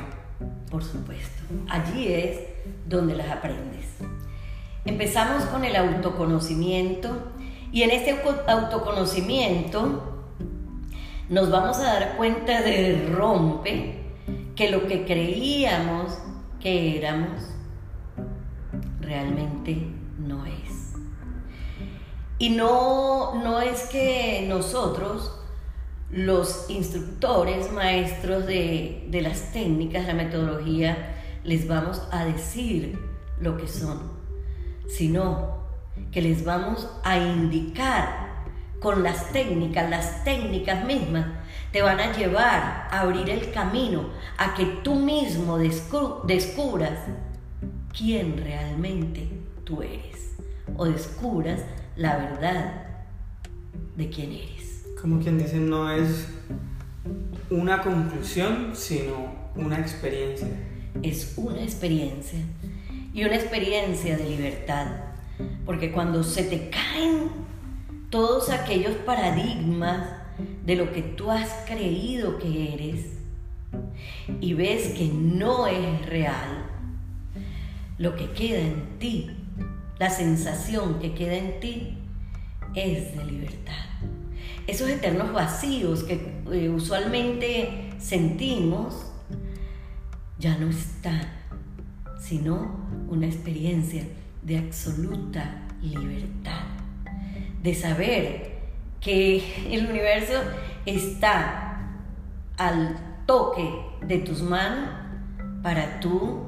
Por 0.70 0.84
supuesto. 0.84 1.42
Allí 1.70 2.14
es 2.14 2.38
donde 2.86 3.16
las 3.16 3.32
aprendes. 3.32 3.88
Empezamos 4.86 5.46
con 5.46 5.66
el 5.66 5.76
autoconocimiento 5.76 7.32
y 7.72 7.82
en 7.82 7.90
este 7.90 8.16
autoconocimiento 8.48 10.28
nos 11.30 11.50
vamos 11.50 11.80
a 11.80 11.94
dar 11.94 12.16
cuenta 12.16 12.62
de 12.62 13.10
rompe 13.12 13.96
que 14.56 14.70
lo 14.70 14.86
que 14.86 15.04
creíamos 15.04 16.21
que 16.62 16.98
éramos 16.98 17.42
realmente 19.00 19.88
no 20.18 20.46
es. 20.46 20.94
Y 22.38 22.50
no, 22.50 23.36
no 23.44 23.62
es 23.62 23.84
que 23.84 24.46
nosotros, 24.48 25.40
los 26.10 26.70
instructores, 26.70 27.72
maestros 27.72 28.46
de, 28.46 29.08
de 29.10 29.22
las 29.22 29.52
técnicas, 29.54 30.08
la 30.08 30.14
metodología, 30.14 31.16
les 31.44 31.68
vamos 31.68 32.02
a 32.12 32.26
decir 32.26 32.98
lo 33.40 33.58
que 33.58 33.68
son, 33.68 34.12
sino 34.88 35.62
que 36.12 36.22
les 36.22 36.46
vamos 36.46 36.88
a 37.04 37.18
indicar 37.18 38.46
con 38.80 39.04
las 39.04 39.32
técnicas, 39.32 39.90
las 39.90 40.24
técnicas 40.24 40.86
mismas, 40.86 41.28
te 41.72 41.82
van 41.82 42.00
a 42.00 42.16
llevar 42.16 42.88
a 42.92 43.02
abrir 43.02 43.30
el 43.30 43.52
camino 43.52 44.10
a 44.38 44.54
que 44.54 44.66
tú 44.84 44.96
mismo 44.96 45.58
descubras 45.58 47.00
quién 47.98 48.38
realmente 48.38 49.28
tú 49.64 49.82
eres 49.82 50.36
o 50.76 50.86
descubras 50.86 51.62
la 51.96 52.18
verdad 52.18 52.88
de 53.96 54.10
quién 54.10 54.32
eres. 54.32 54.86
Como 55.02 55.20
quien 55.20 55.38
dice, 55.38 55.58
no 55.58 55.92
es 55.92 56.28
una 57.50 57.82
conclusión, 57.82 58.72
sino 58.74 59.34
una 59.56 59.80
experiencia. 59.80 60.48
Es 61.02 61.34
una 61.38 61.62
experiencia 61.62 62.40
y 63.14 63.24
una 63.24 63.36
experiencia 63.36 64.18
de 64.18 64.30
libertad, 64.30 64.88
porque 65.66 65.92
cuando 65.92 66.24
se 66.24 66.44
te 66.44 66.70
caen 66.70 67.30
todos 68.10 68.50
aquellos 68.50 68.94
paradigmas 69.06 70.21
de 70.66 70.76
lo 70.76 70.92
que 70.92 71.02
tú 71.02 71.32
has 71.32 71.50
creído 71.66 72.38
que 72.38 72.74
eres 72.74 73.06
y 74.40 74.54
ves 74.54 74.94
que 74.98 75.08
no 75.08 75.68
es 75.68 76.06
real, 76.06 76.66
lo 77.98 78.16
que 78.16 78.32
queda 78.32 78.60
en 78.60 79.00
ti, 79.00 79.32
la 80.00 80.10
sensación 80.10 81.00
que 81.00 81.14
queda 81.14 81.36
en 81.36 81.60
ti 81.60 81.98
es 82.76 83.16
de 83.16 83.26
libertad. 83.26 83.74
Esos 84.68 84.90
eternos 84.90 85.34
vacíos 85.34 86.04
que 86.04 86.42
eh, 86.52 86.70
usualmente 86.70 87.92
sentimos 88.00 89.12
ya 90.40 90.58
no 90.58 90.70
están, 90.70 91.28
sino 92.20 92.88
una 93.10 93.28
experiencia 93.28 94.04
de 94.42 94.58
absoluta 94.58 95.68
libertad 95.82 96.82
de 97.62 97.76
saber 97.76 98.51
que 99.02 99.44
el 99.72 99.88
universo 99.88 100.34
está 100.86 101.90
al 102.58 103.24
toque 103.26 103.68
de 104.02 104.20
tus 104.20 104.42
manos 104.42 104.90
para 105.64 106.00
tú 106.00 106.44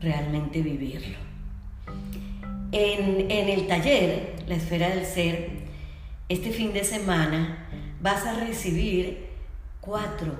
realmente 0.00 0.62
vivirlo. 0.62 1.18
En, 2.72 3.30
en, 3.30 3.48
el 3.48 3.66
taller, 3.66 4.36
la 4.46 4.54
esfera 4.54 4.88
del 4.88 5.04
ser, 5.04 5.50
este 6.28 6.50
fin 6.50 6.72
de 6.72 6.84
semana 6.84 7.68
vas 8.00 8.24
a 8.24 8.34
recibir 8.34 9.28
cuatro 9.80 10.32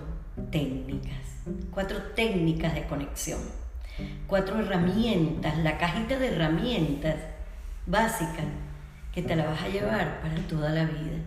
técnicas, 0.51 1.43
cuatro 1.71 1.99
técnicas 2.15 2.75
de 2.75 2.85
conexión, 2.85 3.41
cuatro 4.27 4.61
herramientas, 4.61 5.59
la 5.59 5.77
cajita 5.77 6.19
de 6.19 6.29
herramientas 6.29 7.17
básicas 7.87 8.47
que 9.13 9.23
te 9.23 9.37
la 9.37 9.47
vas 9.47 9.63
a 9.63 9.69
llevar 9.69 10.21
para 10.21 10.37
toda 10.49 10.71
la 10.71 10.85
vida. 10.85 11.19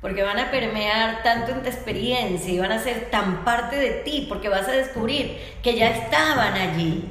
Porque 0.00 0.22
van 0.22 0.38
a 0.38 0.50
permear 0.50 1.22
tanto 1.22 1.52
en 1.52 1.62
tu 1.62 1.68
experiencia 1.68 2.52
y 2.52 2.58
van 2.58 2.72
a 2.72 2.78
ser 2.78 3.10
tan 3.10 3.44
parte 3.44 3.76
de 3.76 3.90
ti, 4.02 4.26
porque 4.28 4.48
vas 4.48 4.68
a 4.68 4.72
descubrir 4.72 5.38
que 5.62 5.76
ya 5.76 5.88
estaban 5.88 6.54
allí. 6.54 7.04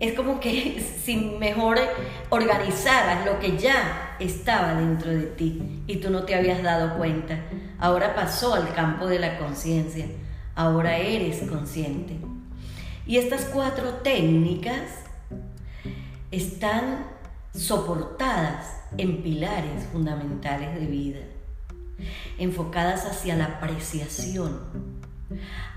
Es 0.00 0.14
como 0.14 0.40
que 0.40 0.80
si 1.02 1.16
mejor 1.16 1.78
organizaras 2.30 3.26
lo 3.26 3.38
que 3.38 3.56
ya 3.56 4.16
estaba 4.18 4.74
dentro 4.74 5.10
de 5.10 5.24
ti 5.24 5.82
y 5.86 5.96
tú 5.96 6.10
no 6.10 6.24
te 6.24 6.34
habías 6.34 6.62
dado 6.62 6.96
cuenta. 6.96 7.38
Ahora 7.78 8.14
pasó 8.14 8.54
al 8.54 8.72
campo 8.74 9.06
de 9.06 9.18
la 9.18 9.38
conciencia. 9.38 10.06
Ahora 10.54 10.96
eres 10.96 11.42
consciente. 11.48 12.16
Y 13.06 13.16
estas 13.16 13.44
cuatro 13.46 13.94
técnicas 14.02 14.82
están 16.30 17.06
soportadas 17.58 18.66
en 18.96 19.20
pilares 19.20 19.84
fundamentales 19.92 20.78
de 20.78 20.86
vida, 20.86 21.18
enfocadas 22.38 23.04
hacia 23.04 23.36
la 23.36 23.46
apreciación, 23.46 24.60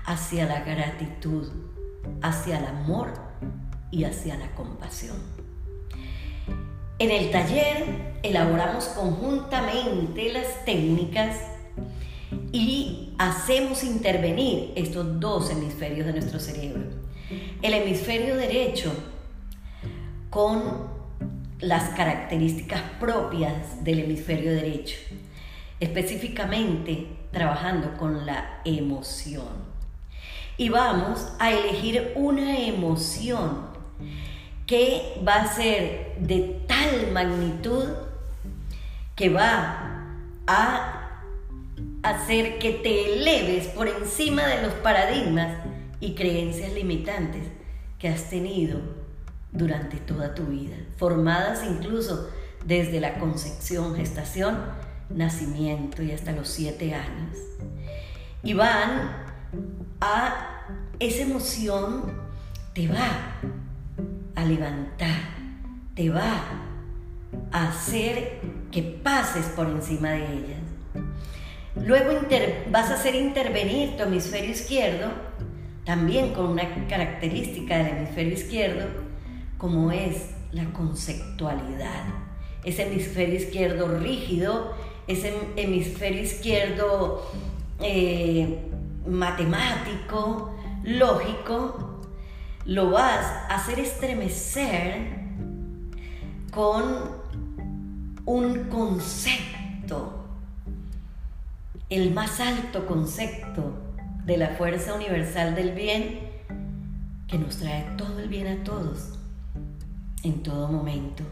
hacia 0.06 0.46
la 0.46 0.60
gratitud, 0.60 1.50
hacia 2.22 2.58
el 2.58 2.66
amor 2.66 3.12
y 3.90 4.04
hacia 4.04 4.36
la 4.36 4.54
compasión. 4.54 5.16
En 7.00 7.10
el 7.10 7.32
taller 7.32 8.14
elaboramos 8.22 8.84
conjuntamente 8.84 10.32
las 10.32 10.64
técnicas 10.64 11.36
y 12.52 13.12
hacemos 13.18 13.82
intervenir 13.82 14.72
estos 14.76 15.18
dos 15.18 15.50
hemisferios 15.50 16.06
de 16.06 16.12
nuestro 16.12 16.38
cerebro. 16.38 16.82
El 17.60 17.74
hemisferio 17.74 18.36
derecho 18.36 18.92
con 20.30 20.91
las 21.62 21.90
características 21.90 22.82
propias 22.98 23.84
del 23.84 24.00
hemisferio 24.00 24.52
derecho, 24.52 24.96
específicamente 25.80 27.06
trabajando 27.30 27.96
con 27.96 28.26
la 28.26 28.60
emoción. 28.64 29.72
Y 30.56 30.68
vamos 30.68 31.28
a 31.38 31.52
elegir 31.52 32.12
una 32.16 32.58
emoción 32.58 33.68
que 34.66 35.20
va 35.26 35.36
a 35.36 35.54
ser 35.54 36.16
de 36.18 36.60
tal 36.66 37.12
magnitud 37.12 37.84
que 39.14 39.28
va 39.28 40.04
a 40.46 41.20
hacer 42.02 42.58
que 42.58 42.72
te 42.72 43.14
eleves 43.14 43.68
por 43.68 43.86
encima 43.88 44.46
de 44.46 44.62
los 44.62 44.72
paradigmas 44.74 45.58
y 46.00 46.14
creencias 46.14 46.72
limitantes 46.72 47.42
que 47.98 48.08
has 48.08 48.28
tenido 48.28 49.01
durante 49.52 49.98
toda 49.98 50.34
tu 50.34 50.46
vida, 50.46 50.76
formadas 50.96 51.62
incluso 51.68 52.28
desde 52.64 53.00
la 53.00 53.18
concepción, 53.18 53.94
gestación, 53.94 54.58
nacimiento 55.10 56.02
y 56.02 56.12
hasta 56.12 56.32
los 56.32 56.48
siete 56.48 56.94
años. 56.94 57.36
Y 58.42 58.54
van 58.54 59.12
a 60.00 60.66
esa 60.98 61.22
emoción, 61.22 62.04
te 62.74 62.88
va 62.88 63.40
a 64.34 64.44
levantar, 64.44 65.20
te 65.94 66.08
va 66.10 66.44
a 67.52 67.68
hacer 67.68 68.40
que 68.70 68.82
pases 68.82 69.46
por 69.46 69.68
encima 69.68 70.10
de 70.10 70.32
ellas. 70.32 70.62
Luego 71.76 72.12
vas 72.70 72.90
a 72.90 72.94
hacer 72.94 73.14
intervenir 73.14 73.96
tu 73.96 74.04
hemisferio 74.04 74.50
izquierdo, 74.50 75.10
también 75.84 76.32
con 76.32 76.46
una 76.46 76.86
característica 76.88 77.78
del 77.78 77.88
hemisferio 77.88 78.34
izquierdo, 78.34 79.11
como 79.62 79.92
es 79.92 80.30
la 80.50 80.64
conceptualidad. 80.72 82.02
Ese 82.64 82.82
hemisferio 82.82 83.36
izquierdo 83.36 83.96
rígido, 83.96 84.72
ese 85.06 85.32
hemisferio 85.54 86.20
izquierdo 86.20 87.30
eh, 87.78 88.58
matemático, 89.06 90.52
lógico, 90.82 92.00
lo 92.64 92.90
vas 92.90 93.24
a 93.24 93.54
hacer 93.54 93.78
estremecer 93.78 95.20
con 96.50 96.82
un 98.24 98.64
concepto, 98.64 100.24
el 101.88 102.12
más 102.12 102.40
alto 102.40 102.84
concepto 102.86 103.74
de 104.24 104.38
la 104.38 104.56
fuerza 104.56 104.94
universal 104.94 105.54
del 105.54 105.70
bien 105.70 106.18
que 107.28 107.38
nos 107.38 107.58
trae 107.58 107.84
todo 107.96 108.18
el 108.18 108.28
bien 108.28 108.48
a 108.48 108.64
todos 108.64 109.11
en 110.22 110.42
todo 110.42 110.68
momento. 110.68 111.22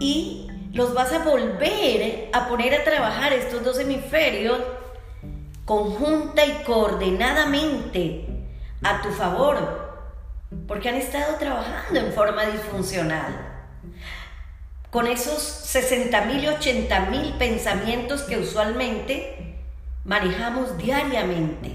Y 0.00 0.48
los 0.72 0.94
vas 0.94 1.12
a 1.12 1.24
volver 1.24 2.30
a 2.32 2.48
poner 2.48 2.74
a 2.74 2.84
trabajar 2.84 3.32
estos 3.32 3.62
dos 3.64 3.78
hemisferios 3.78 4.58
conjunta 5.64 6.44
y 6.44 6.62
coordinadamente 6.64 8.26
a 8.82 9.00
tu 9.02 9.10
favor, 9.10 10.08
porque 10.68 10.88
han 10.88 10.96
estado 10.96 11.36
trabajando 11.36 12.00
en 12.00 12.12
forma 12.12 12.44
disfuncional. 12.46 13.50
Con 14.90 15.06
esos 15.06 15.42
60 15.42 16.20
mil 16.26 16.44
y 16.44 16.48
80 16.48 17.00
mil 17.06 17.32
pensamientos 17.34 18.22
que 18.22 18.38
usualmente 18.38 19.56
manejamos 20.04 20.76
diariamente. 20.78 21.72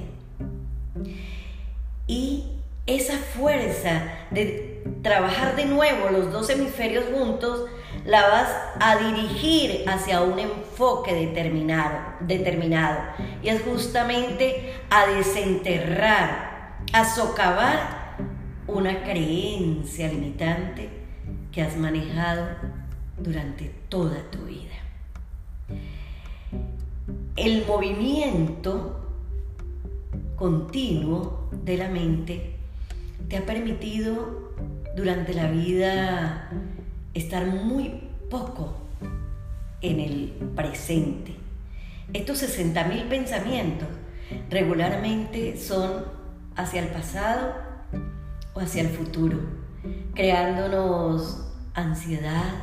Y 2.07 2.59
esa 2.85 3.17
fuerza 3.17 4.03
de 4.31 4.78
trabajar 5.01 5.55
de 5.55 5.65
nuevo 5.65 6.09
los 6.09 6.31
dos 6.31 6.49
hemisferios 6.49 7.05
juntos, 7.13 7.65
la 8.05 8.27
vas 8.27 8.49
a 8.79 8.97
dirigir 8.97 9.83
hacia 9.87 10.21
un 10.21 10.39
enfoque 10.39 11.13
determinado, 11.13 11.97
determinado. 12.21 12.99
Y 13.41 13.49
es 13.49 13.61
justamente 13.61 14.73
a 14.89 15.07
desenterrar, 15.07 16.77
a 16.93 17.05
socavar 17.05 18.17
una 18.67 19.03
creencia 19.03 20.07
limitante 20.07 20.89
que 21.51 21.61
has 21.61 21.75
manejado 21.77 22.47
durante 23.17 23.71
toda 23.89 24.29
tu 24.31 24.45
vida. 24.45 24.75
El 27.35 27.65
movimiento 27.65 28.99
continuo 30.35 31.49
de 31.51 31.77
la 31.77 31.89
mente 31.89 32.55
te 33.27 33.37
ha 33.37 33.45
permitido 33.45 34.48
durante 34.95 35.33
la 35.33 35.49
vida 35.49 36.49
estar 37.13 37.45
muy 37.45 38.09
poco 38.29 38.75
en 39.81 39.99
el 39.99 40.33
presente. 40.55 41.35
Estos 42.13 42.43
60.000 42.43 43.07
pensamientos 43.07 43.87
regularmente 44.49 45.57
son 45.57 46.03
hacia 46.55 46.81
el 46.81 46.89
pasado 46.89 47.53
o 48.53 48.59
hacia 48.59 48.81
el 48.81 48.89
futuro, 48.89 49.37
creándonos 50.13 51.45
ansiedad, 51.73 52.53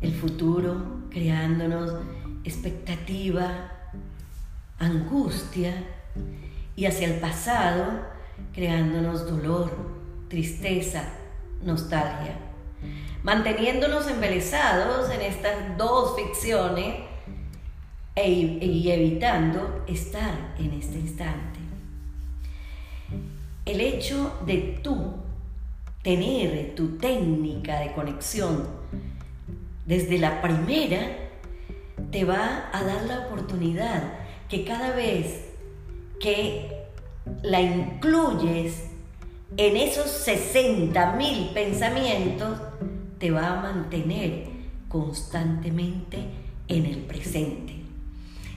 el 0.00 0.14
futuro, 0.14 1.02
creándonos 1.10 1.94
expectativa, 2.44 3.72
angustia 4.78 5.74
y 6.76 6.86
hacia 6.86 7.08
el 7.08 7.20
pasado, 7.20 7.84
creándonos 8.54 9.28
dolor, 9.28 9.70
tristeza, 10.28 11.04
nostalgia, 11.62 12.36
manteniéndonos 13.22 14.08
embelesados 14.08 15.10
en 15.10 15.22
estas 15.22 15.76
dos 15.76 16.16
ficciones 16.16 16.94
e, 18.14 18.30
y 18.30 18.90
evitando 18.90 19.84
estar 19.86 20.54
en 20.58 20.72
este 20.74 20.98
instante. 20.98 21.58
El 23.64 23.80
hecho 23.80 24.38
de 24.46 24.80
tú 24.82 25.14
tener 26.02 26.74
tu 26.74 26.96
técnica 26.96 27.80
de 27.80 27.92
conexión 27.92 28.66
desde 29.84 30.18
la 30.18 30.40
primera 30.40 31.00
te 32.10 32.24
va 32.24 32.70
a 32.72 32.82
dar 32.82 33.02
la 33.02 33.26
oportunidad 33.26 34.14
que 34.48 34.64
cada 34.64 34.92
vez 34.92 35.44
que 36.20 36.86
la 37.42 37.60
incluyes 37.60 38.87
en 39.56 39.76
esos 39.76 40.10
60 40.10 41.12
mil 41.16 41.50
pensamientos, 41.50 42.58
te 43.18 43.30
va 43.30 43.58
a 43.58 43.62
mantener 43.62 44.44
constantemente 44.88 46.18
en 46.68 46.86
el 46.86 46.98
presente. 46.98 47.74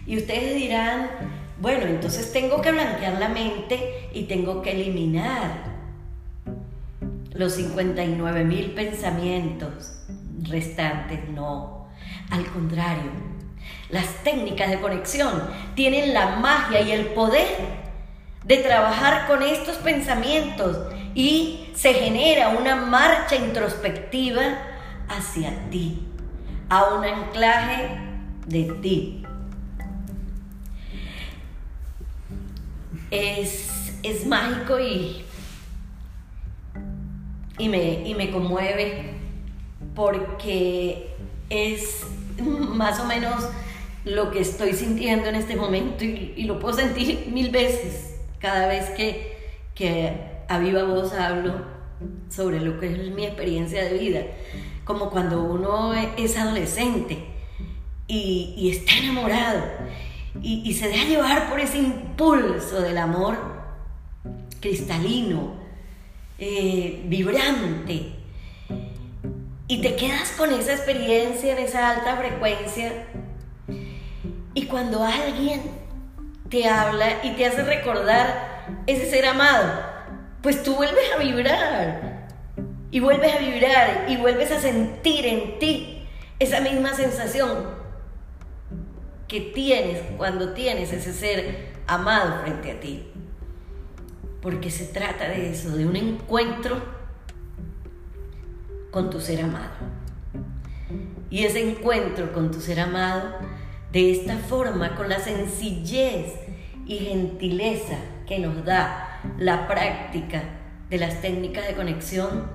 Y 0.06 0.17
ustedes 0.17 0.56
dirán, 0.56 1.10
bueno, 1.60 1.86
entonces 1.86 2.32
tengo 2.34 2.62
que 2.62 2.71
blanquear 2.71 3.19
la 3.19 3.30
mente 3.30 4.10
y 4.13 4.23
tengo 4.23 4.62
que 4.62 4.71
eliminar 4.71 5.71
los 7.34 7.54
59 7.54 8.43
mil 8.43 8.71
pensamientos 8.71 9.93
restantes. 10.41 11.30
No, 11.30 11.88
al 12.30 12.45
contrario, 12.47 13.12
las 13.89 14.08
técnicas 14.23 14.69
de 14.69 14.80
conexión 14.80 15.32
tienen 15.75 16.13
la 16.13 16.38
magia 16.38 16.82
y 16.82 16.91
el 16.91 17.08
poder 17.08 17.90
de 18.43 18.58
trabajar 18.58 19.27
con 19.27 19.43
estos 19.43 19.77
pensamientos 19.77 20.77
y 21.13 21.69
se 21.75 21.93
genera 21.93 22.49
una 22.49 22.75
marcha 22.75 23.36
introspectiva 23.36 24.41
hacia 25.08 25.69
ti, 25.69 26.08
a 26.69 26.95
un 26.95 27.06
anclaje 27.06 27.99
de 28.47 28.63
ti. 28.82 29.23
Es, 33.12 33.93
es 34.04 34.25
mágico 34.25 34.80
y, 34.80 35.23
y, 37.58 37.69
me, 37.69 38.08
y 38.08 38.15
me 38.15 38.32
conmueve 38.32 39.12
porque 39.93 41.13
es 41.49 42.06
más 42.39 42.99
o 43.01 43.06
menos 43.06 43.43
lo 44.06 44.32
que 44.32 44.39
estoy 44.39 44.73
sintiendo 44.73 45.27
en 45.27 45.36
este 45.36 45.56
momento 45.56 46.06
y, 46.06 46.34
y 46.38 46.45
lo 46.45 46.58
puedo 46.58 46.75
sentir 46.75 47.27
mil 47.32 47.51
veces 47.51 48.11
cada 48.41 48.67
vez 48.67 48.89
que, 48.91 49.38
que 49.75 50.13
a 50.47 50.58
viva 50.58 50.84
voz 50.84 51.13
hablo 51.13 51.65
sobre 52.30 52.60
lo 52.60 52.80
que 52.80 52.88
es 52.88 53.12
mi 53.12 53.25
experiencia 53.25 53.84
de 53.84 53.97
vida, 53.97 54.21
como 54.84 55.10
cuando 55.10 55.43
uno 55.43 55.93
es 55.93 56.38
adolescente 56.38 57.19
y, 58.08 58.69
está 58.69 58.97
enamorado 58.97 59.63
y, 60.41 60.73
se 60.73 60.88
deja 60.88 61.06
llevar 61.06 61.49
por 61.49 61.60
ese 61.60 61.77
impulso 61.77 62.82
del 62.82 62.97
amor 62.97 63.38
cristalino, 64.60 65.54
eh, 66.38 67.04
vibrante, 67.06 68.13
y 69.67 69.82
te 69.82 69.95
quedas 69.95 70.32
con 70.32 70.51
esa 70.51 70.73
experiencia 70.73 71.54
en 71.54 71.60
esa 71.60 71.89
alta 71.89 72.17
frecuencia, 72.17 73.08
y 74.54 74.65
cuando 74.65 75.04
alguien 75.04 75.80
te 76.51 76.67
habla 76.67 77.23
y 77.23 77.31
te 77.31 77.45
hace 77.45 77.63
recordar 77.63 78.67
ese 78.85 79.09
ser 79.09 79.25
amado, 79.25 79.71
pues 80.43 80.61
tú 80.61 80.75
vuelves 80.75 81.05
a 81.15 81.17
vibrar 81.17 82.27
y 82.91 82.99
vuelves 82.99 83.33
a 83.33 83.39
vibrar 83.39 84.05
y 84.09 84.17
vuelves 84.17 84.51
a 84.51 84.59
sentir 84.59 85.25
en 85.25 85.59
ti 85.59 86.09
esa 86.39 86.59
misma 86.59 86.93
sensación 86.93 87.81
que 89.29 89.39
tienes 89.39 90.01
cuando 90.17 90.53
tienes 90.53 90.91
ese 90.91 91.13
ser 91.13 91.71
amado 91.87 92.41
frente 92.41 92.71
a 92.71 92.79
ti. 92.81 93.07
Porque 94.41 94.69
se 94.69 94.85
trata 94.85 95.29
de 95.29 95.51
eso, 95.51 95.77
de 95.77 95.85
un 95.85 95.95
encuentro 95.95 96.81
con 98.91 99.09
tu 99.09 99.21
ser 99.21 99.41
amado. 99.41 99.71
Y 101.29 101.45
ese 101.45 101.69
encuentro 101.69 102.33
con 102.33 102.51
tu 102.51 102.59
ser 102.59 102.81
amado 102.81 103.35
de 103.93 104.11
esta 104.11 104.37
forma, 104.37 104.95
con 104.95 105.07
la 105.07 105.19
sencillez 105.19 106.40
y 106.85 106.97
gentileza 106.99 107.97
que 108.27 108.39
nos 108.39 108.63
da 108.65 109.21
la 109.37 109.67
práctica 109.67 110.43
de 110.89 110.97
las 110.97 111.21
técnicas 111.21 111.67
de 111.67 111.75
conexión, 111.75 112.49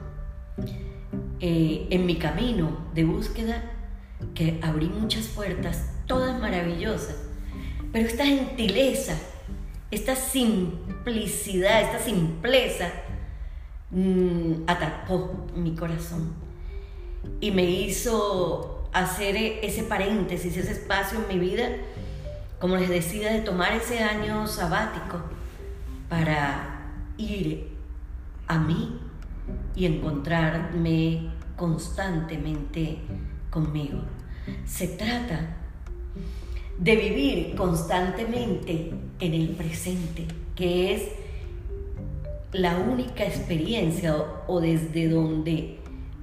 eh, 1.40 1.86
en 1.90 2.06
mi 2.06 2.16
camino 2.16 2.86
de 2.94 3.04
búsqueda, 3.04 3.62
que 4.34 4.58
abrí 4.62 4.86
muchas 4.86 5.26
puertas, 5.26 5.90
todas 6.06 6.40
maravillosas, 6.40 7.16
pero 7.92 8.06
esta 8.06 8.24
gentileza, 8.24 9.14
esta 9.90 10.16
simplicidad, 10.16 11.82
esta 11.82 11.98
simpleza, 11.98 12.90
mmm, 13.90 14.64
mi 15.54 15.74
corazón 15.74 16.46
y 17.40 17.50
me 17.50 17.64
hizo 17.64 18.88
hacer 18.92 19.36
ese 19.36 19.82
paréntesis, 19.82 20.56
ese 20.56 20.72
espacio 20.72 21.18
en 21.20 21.28
mi 21.28 21.38
vida, 21.38 21.68
como 22.60 22.76
les 22.76 22.88
decía, 22.88 23.32
de 23.32 23.40
tomar 23.40 23.72
ese 23.72 24.00
año 24.00 24.46
sabático 24.46 25.20
para 26.08 26.92
ir 27.18 27.76
a 28.46 28.58
mí 28.58 28.98
y 29.74 29.86
encontrarme 29.86 31.30
constantemente 31.56 32.98
conmigo. 33.50 34.00
Se 34.64 34.88
trata 34.88 35.56
de 36.78 36.96
vivir 36.96 37.56
constantemente 37.56 38.92
en 39.18 39.34
el 39.34 39.48
presente, 39.50 40.26
que 40.54 40.94
es 40.94 41.02
la 42.52 42.76
única 42.76 43.24
experiencia 43.24 44.16
o, 44.46 44.60
desde 44.60 45.08
donde 45.08 45.78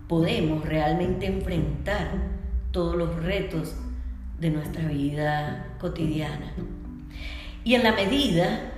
podemos 0.07 0.63
realmente 0.65 1.25
enfrentar 1.25 2.11
todos 2.71 2.95
los 2.95 3.15
retos 3.23 3.75
de 4.39 4.49
nuestra 4.49 4.87
vida 4.87 5.72
Y 7.63 7.75
en 7.75 7.83
la 7.83 7.91
medida 7.91 8.71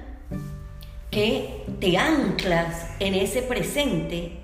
que 1.12 1.66
te 1.80 1.98
anclas 1.98 2.90
en 3.00 3.14
ese 3.14 3.42
presente, 3.42 4.40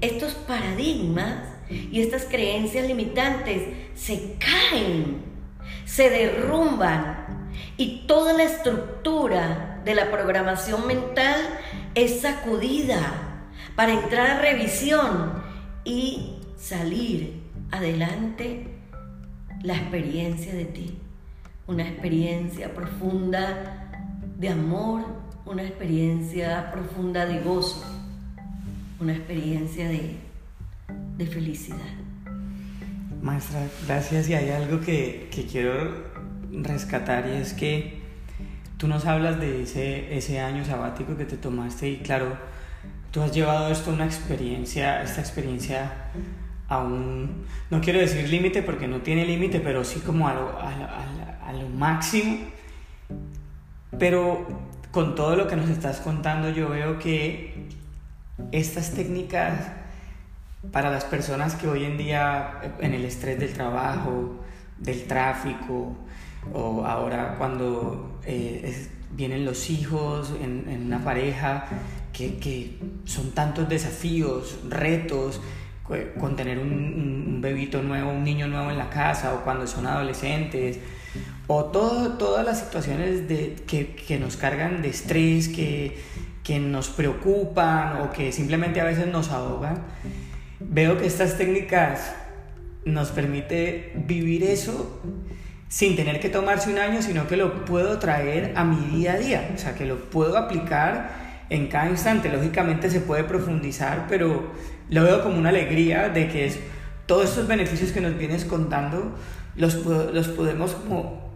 estos 0.00 0.34
paradigmas 0.34 1.44
y 1.70 2.00
estas 2.00 2.24
creencias 2.24 2.86
limitantes 2.86 3.62
se 3.94 4.36
caen, 4.38 5.22
se 5.84 6.10
derrumban 6.10 7.50
y 7.76 8.06
toda 8.06 8.32
la 8.32 8.44
estructura 8.44 9.80
de 9.84 9.94
la 9.94 10.10
programación 10.10 10.86
mental 10.86 11.40
es 11.94 12.20
sacudida 12.20 13.46
para 13.76 13.92
entrar 13.92 14.30
a 14.30 14.40
revisión 14.40 15.42
y 15.84 16.38
salir 16.56 17.42
adelante 17.70 18.66
la 19.62 19.74
experiencia 19.74 20.54
de 20.54 20.64
ti, 20.66 20.98
una 21.68 21.86
experiencia 21.86 22.74
profunda 22.74 23.88
de 24.38 24.48
amor, 24.48 25.04
una 25.44 25.62
experiencia 25.62 26.72
profunda 26.72 27.26
de 27.26 27.40
gozo, 27.40 27.84
una 28.98 29.14
experiencia 29.14 29.86
de, 29.88 30.16
de 31.18 31.26
felicidad. 31.26 31.76
Maestra, 33.22 33.68
gracias. 33.86 34.28
Y 34.30 34.34
hay 34.34 34.50
algo 34.50 34.80
que, 34.80 35.28
que, 35.30 35.44
quiero 35.44 36.06
rescatar 36.50 37.28
y 37.28 37.36
es 37.36 37.52
que 37.52 38.00
tú 38.78 38.88
nos 38.88 39.04
hablas 39.04 39.38
de 39.38 39.62
ese, 39.62 40.16
ese 40.16 40.40
año 40.40 40.64
sabático 40.64 41.16
que 41.16 41.26
te 41.26 41.36
tomaste 41.36 41.90
y 41.90 41.96
claro, 41.98 42.38
tú 43.10 43.20
has 43.20 43.32
llevado 43.32 43.70
esto 43.70 43.90
a 43.90 43.94
una 43.94 44.06
experiencia, 44.06 45.02
esta 45.02 45.20
experiencia 45.20 45.92
a 46.68 46.78
un, 46.78 47.46
no 47.70 47.80
quiero 47.80 47.98
decir 47.98 48.28
límite 48.28 48.62
porque 48.62 48.86
no 48.86 49.00
tiene 49.00 49.24
límite, 49.24 49.60
pero 49.60 49.84
sí 49.84 50.00
como 50.00 50.28
a 50.28 50.34
lo, 50.34 50.58
a, 50.58 51.52
lo 51.52 51.68
máximo. 51.70 52.38
Pero 53.98 54.46
con 54.90 55.14
todo 55.14 55.34
lo 55.34 55.48
que 55.48 55.56
nos 55.56 55.70
estás 55.70 56.00
contando 56.00 56.50
yo 56.50 56.68
veo 56.68 56.98
que 56.98 57.68
estas 58.52 58.92
técnicas 58.92 59.72
para 60.70 60.90
las 60.90 61.04
personas 61.04 61.54
que 61.54 61.68
hoy 61.68 61.84
en 61.84 61.96
día 61.96 62.60
en 62.80 62.92
el 62.92 63.04
estrés 63.04 63.38
del 63.38 63.52
trabajo, 63.52 64.36
del 64.78 65.06
tráfico, 65.06 65.96
o 66.52 66.84
ahora 66.84 67.36
cuando 67.38 68.20
eh, 68.24 68.88
vienen 69.12 69.44
los 69.44 69.70
hijos 69.70 70.34
en, 70.40 70.82
una 70.86 71.02
pareja, 71.02 71.64
que, 72.12 72.38
que, 72.38 72.78
son 73.04 73.30
tantos 73.32 73.68
desafíos, 73.68 74.58
retos, 74.68 75.40
con 76.18 76.36
tener 76.36 76.58
un, 76.58 77.40
bebito 77.40 77.82
nuevo, 77.82 78.10
un 78.10 78.24
niño 78.24 78.48
nuevo 78.48 78.70
en 78.70 78.78
la 78.78 78.90
casa 78.90 79.34
o 79.34 79.44
cuando 79.44 79.66
son 79.66 79.86
adolescentes, 79.86 80.78
o 81.46 81.66
todo, 81.66 82.18
todas 82.18 82.44
las 82.44 82.60
situaciones 82.60 83.28
de, 83.28 83.56
que, 83.66 83.94
que, 83.94 84.18
nos 84.18 84.36
cargan 84.36 84.82
de 84.82 84.88
estrés, 84.88 85.48
que, 85.48 85.96
que 86.42 86.58
nos 86.58 86.88
preocupan 86.88 88.02
o 88.02 88.12
que 88.12 88.32
simplemente 88.32 88.80
a 88.80 88.84
veces 88.84 89.06
nos 89.06 89.30
ahogan, 89.30 89.82
veo 90.60 90.98
que 90.98 91.06
estas 91.06 91.38
técnicas 91.38 92.14
nos 92.84 93.10
permite 93.10 93.92
vivir 93.94 94.42
eso 94.42 95.00
sin 95.68 95.96
tener 95.96 96.20
que 96.20 96.28
tomarse 96.28 96.70
un 96.70 96.78
año, 96.78 97.02
sino 97.02 97.26
que 97.28 97.36
lo 97.36 97.64
puedo 97.64 97.98
traer 97.98 98.52
a 98.56 98.64
mi 98.64 98.96
día 98.96 99.12
a 99.12 99.18
día, 99.18 99.50
o 99.54 99.58
sea, 99.58 99.74
que 99.74 99.84
lo 99.84 100.10
puedo 100.10 100.36
aplicar 100.38 101.27
en 101.50 101.68
cada 101.68 101.88
instante. 101.88 102.28
Lógicamente 102.28 102.90
se 102.90 103.00
puede 103.00 103.24
profundizar, 103.24 104.06
pero 104.08 104.52
lo 104.90 105.04
veo 105.04 105.22
como 105.22 105.38
una 105.38 105.50
alegría 105.50 106.08
de 106.08 106.28
que 106.28 106.46
es, 106.46 106.58
todos 107.06 107.30
estos 107.30 107.48
beneficios 107.48 107.92
que 107.92 108.00
nos 108.00 108.16
vienes 108.16 108.44
contando 108.44 109.14
los, 109.56 109.74
los 109.84 110.28
podemos 110.28 110.72
como 110.72 111.28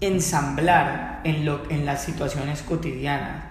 ensamblar 0.00 1.20
en, 1.24 1.44
lo, 1.44 1.62
en 1.70 1.86
las 1.86 2.04
situaciones 2.04 2.62
cotidianas. 2.62 3.44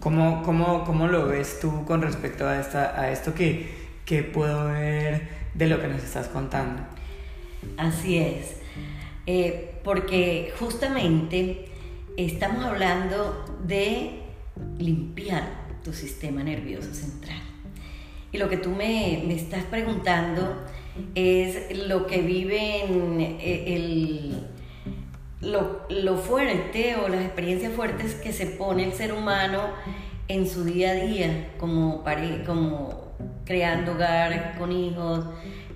¿Cómo, 0.00 0.42
cómo, 0.42 0.84
cómo 0.84 1.06
lo 1.06 1.26
ves 1.26 1.60
tú 1.60 1.84
con 1.86 2.02
respecto 2.02 2.46
a, 2.46 2.60
esta, 2.60 3.00
a 3.00 3.10
esto 3.10 3.34
que, 3.34 3.74
que 4.04 4.22
puedo 4.22 4.68
ver 4.68 5.28
de 5.54 5.66
lo 5.66 5.80
que 5.80 5.88
nos 5.88 6.02
estás 6.02 6.28
contando? 6.28 6.82
Así 7.76 8.18
es, 8.18 8.56
eh, 9.26 9.80
porque 9.84 10.52
justamente 10.58 11.66
estamos 12.16 12.64
hablando 12.64 13.44
de 13.64 14.27
limpiar 14.78 15.44
tu 15.82 15.92
sistema 15.92 16.42
nervioso 16.42 16.92
central. 16.94 17.40
Y 18.32 18.38
lo 18.38 18.48
que 18.48 18.56
tú 18.56 18.70
me, 18.70 19.22
me 19.26 19.34
estás 19.34 19.64
preguntando 19.64 20.56
es 21.14 21.86
lo 21.86 22.06
que 22.06 22.22
vive 22.22 22.84
en 22.84 23.20
eh, 23.20 23.74
el, 23.74 24.46
lo, 25.40 25.86
lo, 25.88 26.16
fuerte 26.16 26.96
o 26.96 27.08
las 27.08 27.24
experiencias 27.24 27.72
fuertes 27.72 28.14
que 28.14 28.32
se 28.32 28.46
pone 28.46 28.84
el 28.84 28.92
ser 28.92 29.12
humano 29.12 29.60
en 30.26 30.46
su 30.46 30.64
día 30.64 30.90
a 30.90 30.94
día, 30.94 31.54
como, 31.58 32.04
como 32.44 33.12
creando 33.44 33.92
hogar 33.92 34.56
con 34.58 34.72
hijos, 34.72 35.24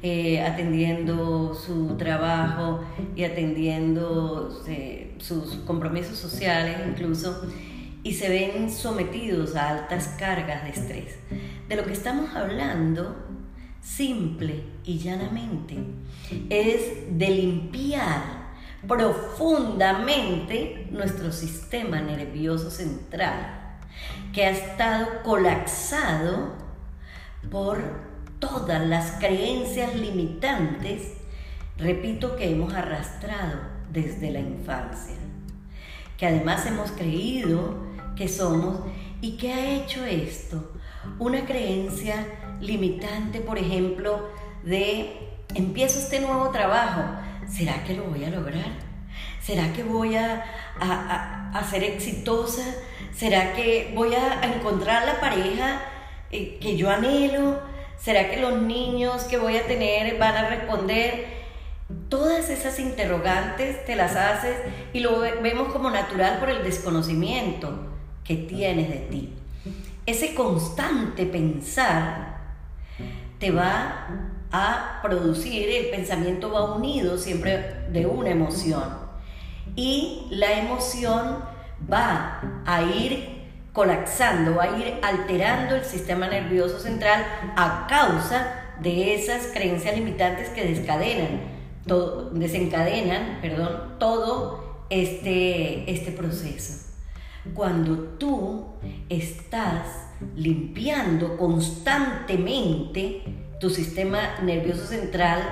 eh, 0.02 0.42
atendiendo 0.42 1.54
su 1.54 1.96
trabajo 1.96 2.80
y 3.14 3.24
atendiendo 3.24 4.62
eh, 4.66 5.14
sus 5.18 5.54
compromisos 5.64 6.18
sociales 6.18 6.76
incluso 6.88 7.40
y 8.02 8.14
se 8.14 8.28
ven 8.28 8.70
sometidos 8.70 9.56
a 9.56 9.70
altas 9.70 10.08
cargas 10.18 10.64
de 10.64 10.70
estrés. 10.70 11.14
De 11.68 11.76
lo 11.76 11.84
que 11.84 11.92
estamos 11.92 12.34
hablando, 12.34 13.16
simple 13.80 14.64
y 14.84 14.98
llanamente, 14.98 15.78
es 16.50 17.18
de 17.18 17.28
limpiar 17.28 18.42
profundamente 18.86 20.88
nuestro 20.90 21.32
sistema 21.32 22.00
nervioso 22.00 22.70
central, 22.70 23.78
que 24.32 24.46
ha 24.46 24.50
estado 24.50 25.22
colapsado 25.22 26.54
por 27.50 27.82
todas 28.38 28.86
las 28.86 29.12
creencias 29.12 29.94
limitantes, 29.94 31.14
repito, 31.76 32.36
que 32.36 32.50
hemos 32.50 32.74
arrastrado 32.74 33.60
desde 33.92 34.32
la 34.32 34.40
infancia, 34.40 35.16
que 36.16 36.26
además 36.26 36.66
hemos 36.66 36.90
creído 36.90 37.91
que 38.16 38.28
somos 38.28 38.80
y 39.20 39.36
que 39.36 39.52
ha 39.52 39.76
hecho 39.76 40.04
esto. 40.04 40.72
Una 41.18 41.44
creencia 41.44 42.26
limitante, 42.60 43.40
por 43.40 43.58
ejemplo, 43.58 44.28
de 44.62 45.16
empiezo 45.54 45.98
este 45.98 46.20
nuevo 46.20 46.50
trabajo, 46.50 47.02
¿será 47.48 47.82
que 47.84 47.94
lo 47.94 48.04
voy 48.04 48.24
a 48.24 48.30
lograr? 48.30 48.92
¿Será 49.40 49.72
que 49.72 49.82
voy 49.82 50.16
a, 50.16 50.44
a, 51.52 51.64
ser 51.70 51.82
exitosa? 51.84 52.62
¿Será 53.12 53.54
que 53.54 53.92
voy 53.94 54.14
a, 54.14 54.42
encontrar 54.44 55.04
la 55.04 55.20
pareja 55.20 55.82
eh, 56.30 56.58
que 56.60 56.76
yo 56.76 56.90
anhelo? 56.90 57.60
¿Será 57.98 58.30
que 58.30 58.40
los 58.40 58.60
niños 58.60 59.24
que 59.24 59.38
voy 59.38 59.56
a 59.56 59.66
tener 59.66 60.18
van 60.18 60.36
a 60.36 60.48
responder? 60.48 61.42
Todas 62.08 62.50
esas 62.50 62.78
interrogantes 62.78 63.84
te 63.84 63.96
las 63.96 64.16
haces 64.16 64.56
y 64.92 65.00
lo 65.00 65.20
vemos 65.20 65.72
como 65.72 65.90
natural 65.90 66.38
por 66.38 66.48
el 66.48 66.62
desconocimiento 66.62 67.91
que 68.24 68.36
tienes 68.36 68.88
de 68.88 68.98
ti. 69.10 69.32
Ese 70.06 70.34
constante 70.34 71.26
pensar 71.26 72.38
te 73.38 73.50
va 73.50 74.08
a 74.50 75.00
producir, 75.02 75.68
el 75.68 75.86
pensamiento 75.86 76.50
va 76.50 76.74
unido 76.74 77.16
siempre 77.18 77.86
de 77.90 78.06
una 78.06 78.30
emoción 78.30 78.84
y 79.74 80.26
la 80.30 80.58
emoción 80.58 81.38
va 81.90 82.62
a 82.66 82.82
ir 82.82 83.42
colapsando, 83.72 84.56
va 84.56 84.64
a 84.64 84.78
ir 84.78 84.94
alterando 85.02 85.76
el 85.76 85.84
sistema 85.84 86.28
nervioso 86.28 86.78
central 86.78 87.24
a 87.56 87.86
causa 87.88 88.74
de 88.80 89.14
esas 89.14 89.46
creencias 89.46 89.96
limitantes 89.96 90.50
que 90.50 90.64
descadenan, 90.64 91.40
todo, 91.86 92.30
desencadenan, 92.30 93.38
perdón, 93.40 93.94
todo 93.98 94.84
este, 94.90 95.90
este 95.90 96.12
proceso. 96.12 96.81
Cuando 97.54 97.96
tú 98.18 98.66
estás 99.08 99.86
limpiando 100.36 101.36
constantemente 101.36 103.22
tu 103.58 103.70
sistema 103.70 104.38
nervioso 104.42 104.86
central 104.86 105.42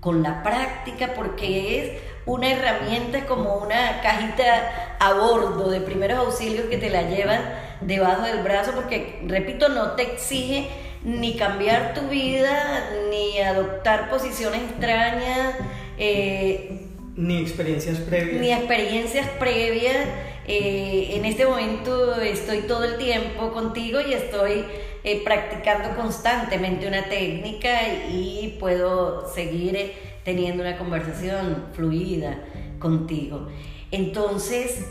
con 0.00 0.22
la 0.22 0.42
práctica, 0.42 1.14
porque 1.14 1.80
es 1.80 2.02
una 2.26 2.50
herramienta 2.50 3.26
como 3.26 3.56
una 3.56 4.00
cajita 4.02 4.96
a 4.98 5.14
bordo 5.14 5.70
de 5.70 5.80
primeros 5.80 6.18
auxilios 6.18 6.66
que 6.66 6.76
te 6.76 6.90
la 6.90 7.02
llevan 7.02 7.40
debajo 7.80 8.22
del 8.22 8.42
brazo, 8.42 8.72
porque, 8.74 9.22
repito, 9.26 9.68
no 9.68 9.92
te 9.92 10.02
exige 10.02 10.68
ni 11.04 11.36
cambiar 11.36 11.94
tu 11.94 12.08
vida, 12.08 12.90
ni 13.10 13.40
adoptar 13.40 14.10
posiciones 14.10 14.62
extrañas. 14.62 15.54
Eh, 15.98 16.80
ni 17.16 17.38
experiencias 17.38 17.98
previas. 17.98 18.40
Ni 18.40 18.52
experiencias 18.52 19.28
previas 19.38 20.06
eh, 20.46 21.16
en 21.16 21.24
este 21.24 21.46
momento 21.46 22.20
estoy 22.20 22.62
todo 22.62 22.84
el 22.84 22.98
tiempo 22.98 23.52
contigo 23.52 24.00
y 24.00 24.12
estoy 24.12 24.64
eh, 25.02 25.22
practicando 25.24 25.96
constantemente 25.96 26.86
una 26.86 27.04
técnica 27.04 27.82
y 28.10 28.56
puedo 28.60 29.26
seguir 29.32 29.76
eh, 29.76 29.96
teniendo 30.22 30.62
una 30.62 30.76
conversación 30.76 31.68
fluida 31.72 32.38
contigo. 32.78 33.48
Entonces 33.90 34.86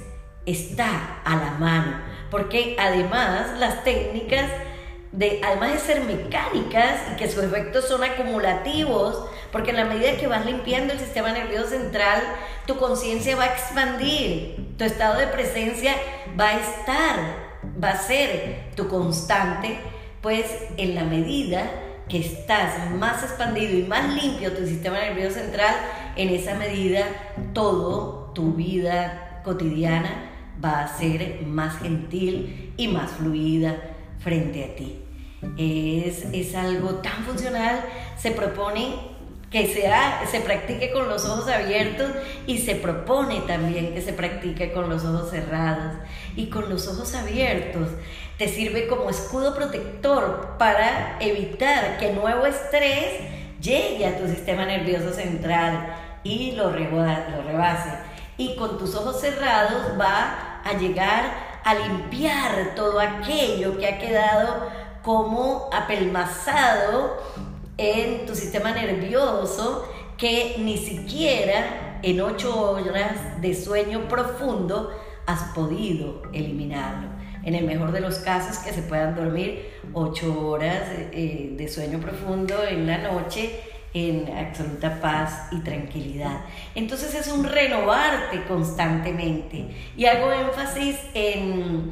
está 0.45 1.21
a 1.23 1.35
la 1.35 1.51
mano, 1.59 1.97
porque 2.31 2.75
además 2.79 3.59
las 3.59 3.83
técnicas 3.83 4.49
de, 5.11 5.39
además 5.43 5.73
de 5.73 5.79
ser 5.79 6.03
mecánicas 6.03 7.01
y 7.11 7.15
que 7.15 7.29
sus 7.29 7.43
efectos 7.43 7.87
son 7.87 8.03
acumulativos, 8.03 9.25
porque 9.53 9.69
en 9.69 9.77
la 9.77 9.85
medida 9.85 10.17
que 10.17 10.25
vas 10.25 10.45
limpiando 10.47 10.93
el 10.93 10.99
sistema 10.99 11.31
nervioso 11.31 11.69
central, 11.69 12.23
tu 12.65 12.75
conciencia 12.77 13.35
va 13.35 13.43
a 13.43 13.53
expandir, 13.53 14.73
tu 14.77 14.83
estado 14.83 15.19
de 15.19 15.27
presencia 15.27 15.93
va 16.37 16.49
a 16.49 16.59
estar, 16.59 17.19
va 17.81 17.91
a 17.91 17.97
ser 17.97 18.71
tu 18.75 18.87
constante, 18.87 19.77
pues 20.21 20.47
en 20.77 20.95
la 20.95 21.03
medida 21.03 21.69
que 22.09 22.19
estás 22.19 22.89
más 22.91 23.21
expandido 23.21 23.77
y 23.77 23.83
más 23.83 24.11
limpio 24.21 24.53
tu 24.53 24.65
sistema 24.65 24.97
nervioso 24.99 25.35
central, 25.35 25.75
en 26.15 26.29
esa 26.29 26.55
medida 26.55 27.05
todo 27.53 28.31
tu 28.33 28.53
vida 28.53 29.41
cotidiana 29.43 30.31
va 30.63 30.81
a 30.81 30.97
ser 30.97 31.43
más 31.45 31.77
gentil 31.77 32.73
y 32.75 32.87
más 32.87 33.11
fluida 33.11 33.75
frente 34.17 34.63
a 34.65 34.75
ti. 34.75 34.99
Es, 35.57 36.25
es 36.33 36.55
algo 36.55 36.95
tan 36.95 37.23
funcional, 37.23 37.81
se 38.17 38.31
propone 38.31 39.13
que 39.53 39.71
sea, 39.71 40.25
se 40.31 40.39
practique 40.39 40.91
con 40.91 41.07
los 41.07 41.23
ojos 41.25 41.47
abiertos 41.47 42.09
y 42.47 42.57
se 42.57 42.73
propone 42.73 43.41
también 43.41 43.93
que 43.93 44.01
se 44.01 44.11
practique 44.11 44.73
con 44.73 44.89
los 44.89 45.05
ojos 45.05 45.29
cerrados. 45.29 45.93
Y 46.35 46.47
con 46.47 46.71
los 46.71 46.87
ojos 46.87 47.13
abiertos 47.13 47.89
te 48.39 48.47
sirve 48.47 48.87
como 48.87 49.11
escudo 49.11 49.53
protector 49.53 50.55
para 50.57 51.17
evitar 51.19 51.99
que 51.99 52.13
nuevo 52.13 52.47
estrés 52.47 53.21
llegue 53.61 54.07
a 54.07 54.17
tu 54.17 54.27
sistema 54.27 54.65
nervioso 54.65 55.13
central 55.13 55.97
y 56.23 56.53
lo, 56.53 56.71
lo 56.71 57.43
rebase. 57.43 57.91
Y 58.37 58.55
con 58.55 58.79
tus 58.79 58.95
ojos 58.95 59.21
cerrados 59.21 59.99
va 60.01 60.61
a 60.65 60.73
llegar 60.79 61.59
a 61.63 61.75
limpiar 61.75 62.73
todo 62.75 62.99
aquello 62.99 63.77
que 63.77 63.85
ha 63.85 63.99
quedado 63.99 64.67
como 65.03 65.69
apelmazado 65.71 67.21
en 67.77 68.25
tu 68.25 68.35
sistema 68.35 68.71
nervioso 68.71 69.87
que 70.17 70.55
ni 70.59 70.77
siquiera 70.77 71.99
en 72.03 72.21
ocho 72.21 72.71
horas 72.71 73.41
de 73.41 73.55
sueño 73.55 74.07
profundo 74.07 74.91
has 75.25 75.41
podido 75.55 76.21
eliminarlo. 76.33 77.07
En 77.43 77.55
el 77.55 77.65
mejor 77.65 77.91
de 77.91 77.99
los 77.99 78.19
casos 78.19 78.57
que 78.59 78.71
se 78.71 78.83
puedan 78.83 79.15
dormir 79.15 79.69
ocho 79.93 80.47
horas 80.47 80.83
eh, 81.11 81.53
de 81.57 81.67
sueño 81.67 81.99
profundo 81.99 82.55
en 82.63 82.87
la 82.87 82.99
noche 82.99 83.59
en 83.93 84.27
absoluta 84.35 84.99
paz 85.01 85.49
y 85.51 85.59
tranquilidad. 85.59 86.41
Entonces 86.73 87.13
es 87.13 87.27
un 87.27 87.43
renovarte 87.43 88.43
constantemente 88.45 89.67
y 89.95 90.05
hago 90.05 90.31
énfasis 90.31 90.97
en, 91.13 91.91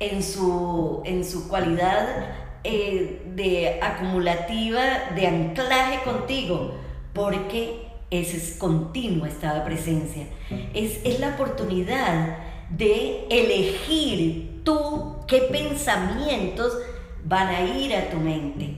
en, 0.00 0.22
su, 0.22 1.02
en 1.04 1.24
su 1.24 1.48
cualidad 1.48 2.41
eh, 2.64 3.22
de 3.34 3.80
acumulativa, 3.82 5.10
de 5.14 5.26
anclaje 5.26 6.02
contigo, 6.04 6.74
porque 7.12 7.86
ese 8.10 8.36
es 8.36 8.56
continuo 8.58 9.26
estado 9.26 9.60
de 9.60 9.64
presencia. 9.64 10.26
Es, 10.74 11.00
es 11.04 11.18
la 11.18 11.30
oportunidad 11.30 12.38
de 12.70 13.26
elegir 13.30 14.60
tú 14.64 15.16
qué 15.26 15.40
pensamientos 15.50 16.72
van 17.24 17.48
a 17.48 17.62
ir 17.62 17.94
a 17.94 18.10
tu 18.10 18.18
mente 18.18 18.74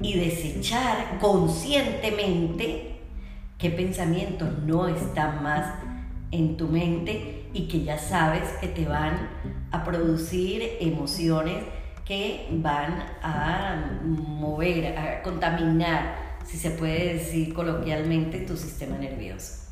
y 0.00 0.14
desechar 0.14 1.18
conscientemente 1.20 2.96
qué 3.58 3.70
pensamientos 3.70 4.48
no 4.64 4.88
están 4.88 5.42
más 5.42 5.74
en 6.30 6.56
tu 6.56 6.68
mente 6.68 7.46
y 7.54 7.68
que 7.68 7.84
ya 7.84 7.98
sabes 7.98 8.42
que 8.60 8.66
te 8.66 8.86
van 8.86 9.28
a 9.70 9.84
producir 9.84 10.76
emociones 10.80 11.62
que 12.04 12.48
van 12.50 13.02
a 13.22 14.00
mover, 14.02 14.98
a 14.98 15.22
contaminar, 15.22 16.16
si 16.44 16.58
se 16.58 16.70
puede 16.70 17.14
decir 17.14 17.54
coloquialmente, 17.54 18.40
tu 18.40 18.56
sistema 18.56 18.98
nervioso. 18.98 19.64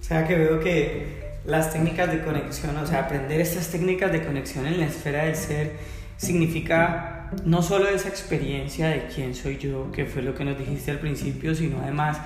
O 0.00 0.04
sea 0.04 0.26
que 0.26 0.36
veo 0.36 0.60
que 0.60 1.38
las 1.44 1.72
técnicas 1.72 2.10
de 2.10 2.22
conexión, 2.22 2.76
o 2.76 2.86
sea, 2.86 3.00
aprender 3.00 3.40
estas 3.40 3.68
técnicas 3.68 4.12
de 4.12 4.24
conexión 4.24 4.66
en 4.66 4.78
la 4.78 4.86
esfera 4.86 5.24
del 5.24 5.34
ser 5.34 5.72
significa 6.16 7.30
no 7.44 7.62
solo 7.62 7.88
esa 7.88 8.08
experiencia 8.08 8.88
de 8.88 9.06
quién 9.14 9.34
soy 9.34 9.58
yo, 9.58 9.90
que 9.92 10.06
fue 10.06 10.22
lo 10.22 10.34
que 10.34 10.44
nos 10.44 10.58
dijiste 10.58 10.90
al 10.90 10.98
principio, 10.98 11.54
sino 11.54 11.80
además 11.82 12.18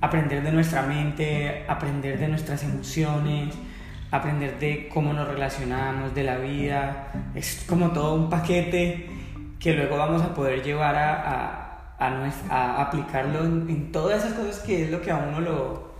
aprender 0.00 0.42
de 0.42 0.52
nuestra 0.52 0.82
mente, 0.82 1.64
aprender 1.68 2.18
de 2.18 2.28
nuestras 2.28 2.62
emociones, 2.62 3.54
aprender 4.12 4.58
de 4.58 4.88
cómo 4.88 5.12
nos 5.14 5.26
relacionamos, 5.26 6.14
de 6.14 6.22
la 6.22 6.36
vida. 6.36 7.08
Es 7.34 7.64
como 7.66 7.90
todo 7.90 8.14
un 8.14 8.30
paquete 8.30 9.08
que 9.58 9.72
luego 9.72 9.96
vamos 9.96 10.22
a 10.22 10.34
poder 10.34 10.62
llevar 10.62 10.94
a, 10.94 11.96
a, 11.98 12.82
aplicarlo 12.82 13.40
en, 13.44 13.90
todas 13.90 14.22
esas 14.22 14.34
cosas 14.34 14.58
que 14.60 14.84
es 14.84 14.90
lo 14.90 15.00
que 15.00 15.10
a 15.10 15.16
uno 15.16 15.40
lo... 15.40 15.92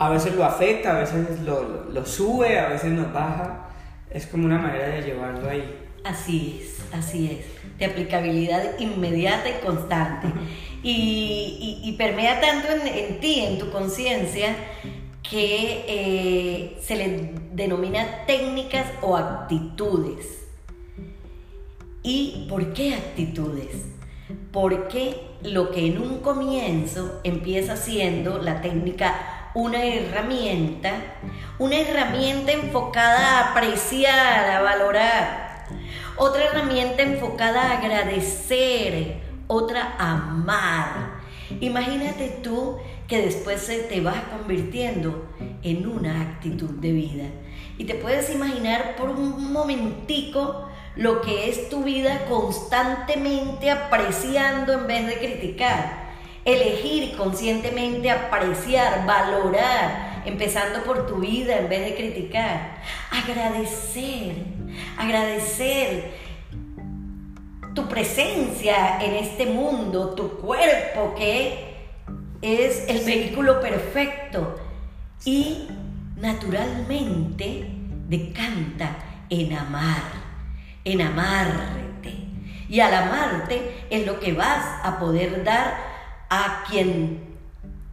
A 0.00 0.10
veces 0.10 0.34
lo 0.36 0.44
afecta, 0.44 0.96
a 0.96 1.00
veces 1.00 1.40
lo, 1.40 1.90
lo, 1.90 2.06
sube, 2.06 2.58
a 2.58 2.68
veces 2.68 2.92
nos 2.92 3.12
baja. 3.12 3.68
Es 4.10 4.26
como 4.26 4.44
una 4.44 4.58
manera 4.58 4.88
de 4.88 5.02
llevarlo 5.02 5.48
ahí. 5.48 5.76
Así 6.04 6.60
es, 6.62 6.94
así 6.94 7.32
es. 7.32 7.78
De 7.78 7.84
aplicabilidad 7.84 8.78
inmediata 8.78 9.48
y 9.48 9.64
constante. 9.64 10.28
Y, 10.84 11.80
y, 11.82 11.92
permea 11.98 12.40
tanto 12.40 12.68
en, 12.68 12.86
en 12.86 13.18
ti, 13.18 13.40
en 13.40 13.58
tu 13.58 13.72
conciencia, 13.72 14.54
que 15.22 15.84
eh, 15.88 16.78
se 16.80 16.96
le 16.96 17.32
denomina 17.52 18.24
técnicas 18.26 18.86
o 19.02 19.16
actitudes. 19.16 20.46
¿Y 22.02 22.46
por 22.48 22.72
qué 22.72 22.94
actitudes? 22.94 23.84
Porque 24.52 25.28
lo 25.42 25.70
que 25.70 25.86
en 25.86 25.98
un 25.98 26.18
comienzo 26.18 27.20
empieza 27.24 27.76
siendo 27.76 28.38
la 28.38 28.60
técnica 28.60 29.38
una 29.54 29.84
herramienta, 29.84 30.92
una 31.58 31.76
herramienta 31.76 32.52
enfocada 32.52 33.38
a 33.38 33.50
apreciar, 33.50 34.50
a 34.50 34.62
valorar, 34.62 35.66
otra 36.16 36.44
herramienta 36.44 37.02
enfocada 37.02 37.62
a 37.62 37.78
agradecer, 37.78 39.20
otra 39.46 39.94
a 39.98 40.12
amar. 40.12 41.07
Imagínate 41.60 42.38
tú 42.42 42.78
que 43.08 43.22
después 43.22 43.62
se 43.62 43.78
te 43.80 44.00
va 44.00 44.24
convirtiendo 44.30 45.28
en 45.62 45.86
una 45.86 46.20
actitud 46.22 46.70
de 46.70 46.92
vida. 46.92 47.24
Y 47.78 47.84
te 47.84 47.94
puedes 47.94 48.32
imaginar 48.32 48.96
por 48.96 49.10
un 49.10 49.52
momentico 49.52 50.68
lo 50.94 51.20
que 51.20 51.48
es 51.48 51.68
tu 51.68 51.84
vida 51.84 52.26
constantemente 52.28 53.70
apreciando 53.70 54.72
en 54.72 54.86
vez 54.86 55.06
de 55.06 55.18
criticar. 55.18 56.08
Elegir 56.44 57.16
conscientemente 57.16 58.10
apreciar, 58.10 59.06
valorar, 59.06 60.22
empezando 60.24 60.82
por 60.84 61.06
tu 61.06 61.16
vida 61.16 61.58
en 61.58 61.68
vez 61.68 61.84
de 61.84 61.94
criticar. 61.94 62.82
Agradecer, 63.10 64.34
agradecer 64.96 66.27
tu 67.78 67.86
presencia 67.86 69.00
en 69.00 69.14
este 69.14 69.46
mundo, 69.46 70.10
tu 70.16 70.30
cuerpo 70.30 71.14
que 71.16 71.76
es 72.42 72.88
el 72.88 73.04
vehículo 73.04 73.60
perfecto 73.60 74.58
y 75.24 75.68
naturalmente 76.16 77.70
decanta 78.08 78.96
en 79.30 79.52
amar, 79.52 80.02
en 80.82 81.02
amarte. 81.02 82.14
Y 82.68 82.80
al 82.80 82.92
amarte 82.92 83.86
es 83.90 84.04
lo 84.04 84.18
que 84.18 84.32
vas 84.32 84.64
a 84.82 84.98
poder 84.98 85.44
dar 85.44 85.78
a 86.30 86.64
quien 86.68 87.36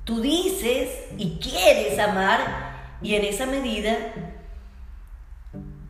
tú 0.03 0.19
dices 0.19 0.89
y 1.19 1.37
quieres 1.37 1.99
amar 1.99 2.39
y 3.03 3.13
en 3.13 3.23
esa 3.23 3.45
medida 3.45 3.95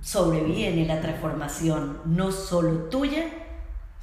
sobreviene 0.02 0.86
la 0.86 1.00
transformación 1.00 2.02
no 2.04 2.34
solo 2.34 2.90
tuya, 2.90 3.24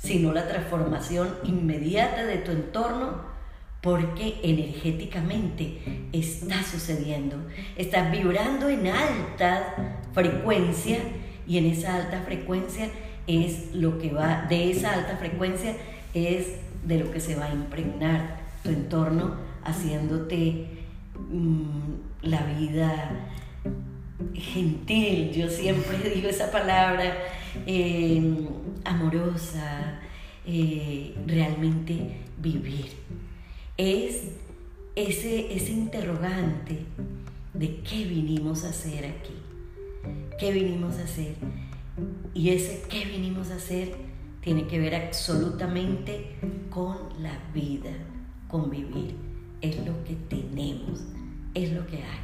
sino 0.02 0.32
la 0.32 0.48
transformación 0.48 1.28
inmediata 1.44 2.24
de 2.24 2.38
tu 2.38 2.50
entorno 2.50 3.32
porque 3.80 4.40
energéticamente 4.42 6.08
está 6.12 6.62
sucediendo. 6.62 7.36
Estás 7.76 8.10
vibrando 8.10 8.68
en 8.68 8.86
alta 8.86 9.98
frecuencia 10.12 10.98
y 11.46 11.58
en 11.58 11.66
esa 11.66 11.96
alta 11.96 12.22
frecuencia 12.22 12.88
es 13.26 13.74
lo 13.74 13.98
que 13.98 14.10
va, 14.10 14.46
de 14.48 14.70
esa 14.70 14.92
alta 14.92 15.16
frecuencia 15.16 15.74
es 16.14 16.48
de 16.84 16.98
lo 16.98 17.10
que 17.10 17.20
se 17.20 17.36
va 17.36 17.46
a 17.46 17.52
impregnar 17.52 18.40
tu 18.62 18.70
entorno 18.70 19.36
haciéndote 19.64 20.66
mm, 21.30 21.92
la 22.22 22.42
vida 22.44 23.28
gentil, 24.34 25.32
yo 25.32 25.48
siempre 25.48 25.98
digo 26.14 26.28
esa 26.28 26.50
palabra, 26.50 27.14
eh, 27.66 28.48
amorosa, 28.84 30.00
eh, 30.44 31.14
realmente 31.26 32.16
vivir 32.38 32.86
es 33.76 34.24
ese, 34.94 35.54
ese 35.54 35.72
interrogante 35.72 36.78
de 37.54 37.80
qué 37.80 38.04
vinimos 38.04 38.64
a 38.64 38.68
hacer 38.68 39.04
aquí, 39.06 39.34
qué 40.38 40.52
vinimos 40.52 40.98
a 40.98 41.04
hacer. 41.04 41.34
Y 42.34 42.50
ese 42.50 42.82
qué 42.88 43.04
vinimos 43.04 43.50
a 43.50 43.56
hacer 43.56 43.94
tiene 44.40 44.66
que 44.66 44.78
ver 44.78 44.94
absolutamente 44.94 46.36
con 46.70 46.96
la 47.20 47.38
vida, 47.54 47.90
con 48.48 48.70
vivir. 48.70 49.14
Es 49.60 49.76
lo 49.86 50.02
que 50.04 50.14
tenemos, 50.28 51.04
es 51.54 51.72
lo 51.72 51.86
que 51.86 51.96
hay. 51.96 52.20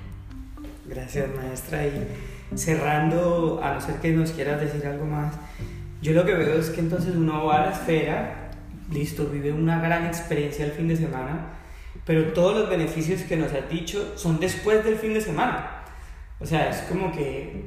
Gracias 0.88 1.28
maestra. 1.34 1.86
Y 1.86 2.06
cerrando, 2.54 3.60
a 3.62 3.74
no 3.74 3.80
ser 3.80 3.96
que 3.96 4.12
nos 4.12 4.32
quieras 4.32 4.60
decir 4.60 4.86
algo 4.86 5.04
más, 5.04 5.34
yo 6.00 6.12
lo 6.12 6.24
que 6.24 6.34
veo 6.34 6.58
es 6.58 6.70
que 6.70 6.80
entonces 6.80 7.14
uno 7.14 7.44
va 7.44 7.62
a 7.62 7.66
la 7.66 7.72
esfera 7.72 8.38
listo, 8.92 9.26
vive 9.26 9.52
una 9.52 9.80
gran 9.80 10.06
experiencia 10.06 10.64
el 10.64 10.72
fin 10.72 10.88
de 10.88 10.96
semana, 10.96 11.50
pero 12.04 12.32
todos 12.32 12.56
los 12.56 12.70
beneficios 12.70 13.22
que 13.22 13.36
nos 13.36 13.52
has 13.52 13.68
dicho 13.68 14.14
son 14.16 14.40
después 14.40 14.84
del 14.84 14.96
fin 14.96 15.14
de 15.14 15.20
semana. 15.20 15.84
O 16.40 16.46
sea, 16.46 16.70
es 16.70 16.78
como 16.82 17.12
que, 17.12 17.64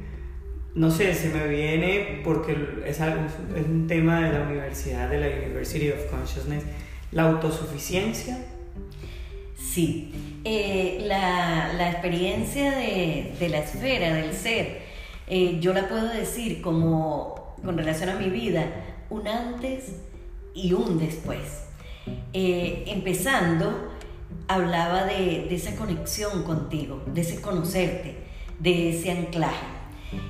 no 0.74 0.90
sé, 0.90 1.14
se 1.14 1.30
me 1.30 1.48
viene 1.48 2.22
porque 2.24 2.56
es, 2.86 3.02
algo, 3.02 3.26
es 3.56 3.66
un 3.66 3.88
tema 3.88 4.22
de 4.22 4.34
la 4.34 4.44
universidad, 4.44 5.10
de 5.10 5.20
la 5.20 5.28
University 5.28 5.92
of 5.92 6.06
Consciousness, 6.10 6.64
la 7.12 7.24
autosuficiencia. 7.24 8.38
Sí, 9.72 10.12
eh, 10.44 10.98
la, 11.06 11.72
la, 11.78 11.92
experiencia 11.92 12.72
de, 12.72 13.34
de, 13.40 13.48
la 13.48 13.60
esfera, 13.60 14.14
del 14.14 14.34
ser, 14.34 14.82
eh, 15.28 15.60
yo 15.62 15.72
la 15.72 15.88
puedo 15.88 16.10
decir 16.10 16.62
como 16.62 17.56
con 17.64 17.78
relación 17.78 18.10
a 18.10 18.16
mi 18.16 18.30
vida, 18.30 18.66
un 19.10 19.30
antes 19.30 19.94
y 20.54 20.74
un 20.74 21.00
después. 21.00 21.68
Eh, 22.34 22.84
empezando, 22.88 23.94
hablaba 24.50 25.06
de, 25.06 25.46
de 25.48 25.56
esa 25.56 25.74
conexión 25.78 26.44
contigo, 26.44 27.02
de 27.06 27.22
ese 27.22 27.40
conocerte, 27.40 28.18
de 28.60 28.90
ese 28.90 29.12
anclaje. 29.12 29.68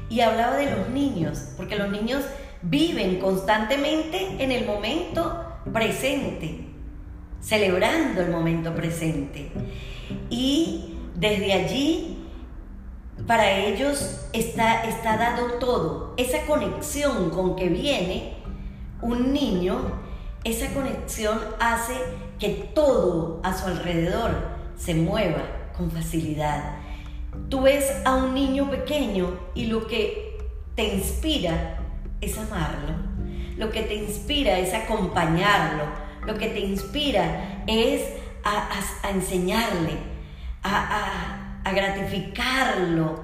Y 0.08 0.20
hablaba 0.20 0.58
de 0.58 0.70
los 0.70 0.90
niños, 0.90 1.54
porque 1.58 1.78
los 1.78 1.90
niños 1.90 2.24
viven 2.62 3.20
constantemente 3.20 4.36
en 4.38 4.52
el 4.52 4.68
momento 4.68 5.44
presente, 5.74 6.71
celebrando 7.42 8.22
el 8.22 8.30
momento 8.30 8.74
presente. 8.74 9.52
Y 10.30 10.96
desde 11.16 11.54
allí, 11.54 12.18
para 13.28 13.52
ellos 13.52 14.28
está, 14.34 14.84
está 14.84 15.18
dado 15.18 15.54
todo. 15.60 16.14
Esa 16.18 16.46
conexión 16.46 17.30
con 17.30 17.56
que 17.56 17.70
viene 17.70 18.36
un 19.02 19.34
niño, 19.34 19.78
esa 20.44 20.74
conexión 20.74 21.40
hace 21.60 21.94
que 22.40 22.72
todo 22.74 23.40
a 23.44 23.54
su 23.54 23.68
alrededor 23.68 24.32
se 24.78 24.96
mueva 24.96 25.44
con 25.78 25.92
facilidad. 25.92 26.76
Tú 27.50 27.62
ves 27.62 27.92
a 28.06 28.16
un 28.16 28.34
niño 28.34 28.70
pequeño 28.70 29.40
y 29.56 29.68
lo 29.68 29.88
que 29.88 30.38
te 30.76 30.96
inspira 30.96 31.80
es 32.20 32.38
amarlo, 32.38 32.96
lo 33.58 33.70
que 33.72 33.82
te 33.84 33.96
inspira 33.96 34.58
es 34.60 34.74
acompañarlo, 34.74 35.84
lo 36.26 36.38
que 36.38 36.48
te 36.48 36.60
inspira 36.60 37.64
es 37.68 38.02
a, 38.44 38.70
enseñarle, 39.10 39.98
a, 40.64 41.62
a 41.64 41.72
gratificarlo, 41.72 43.24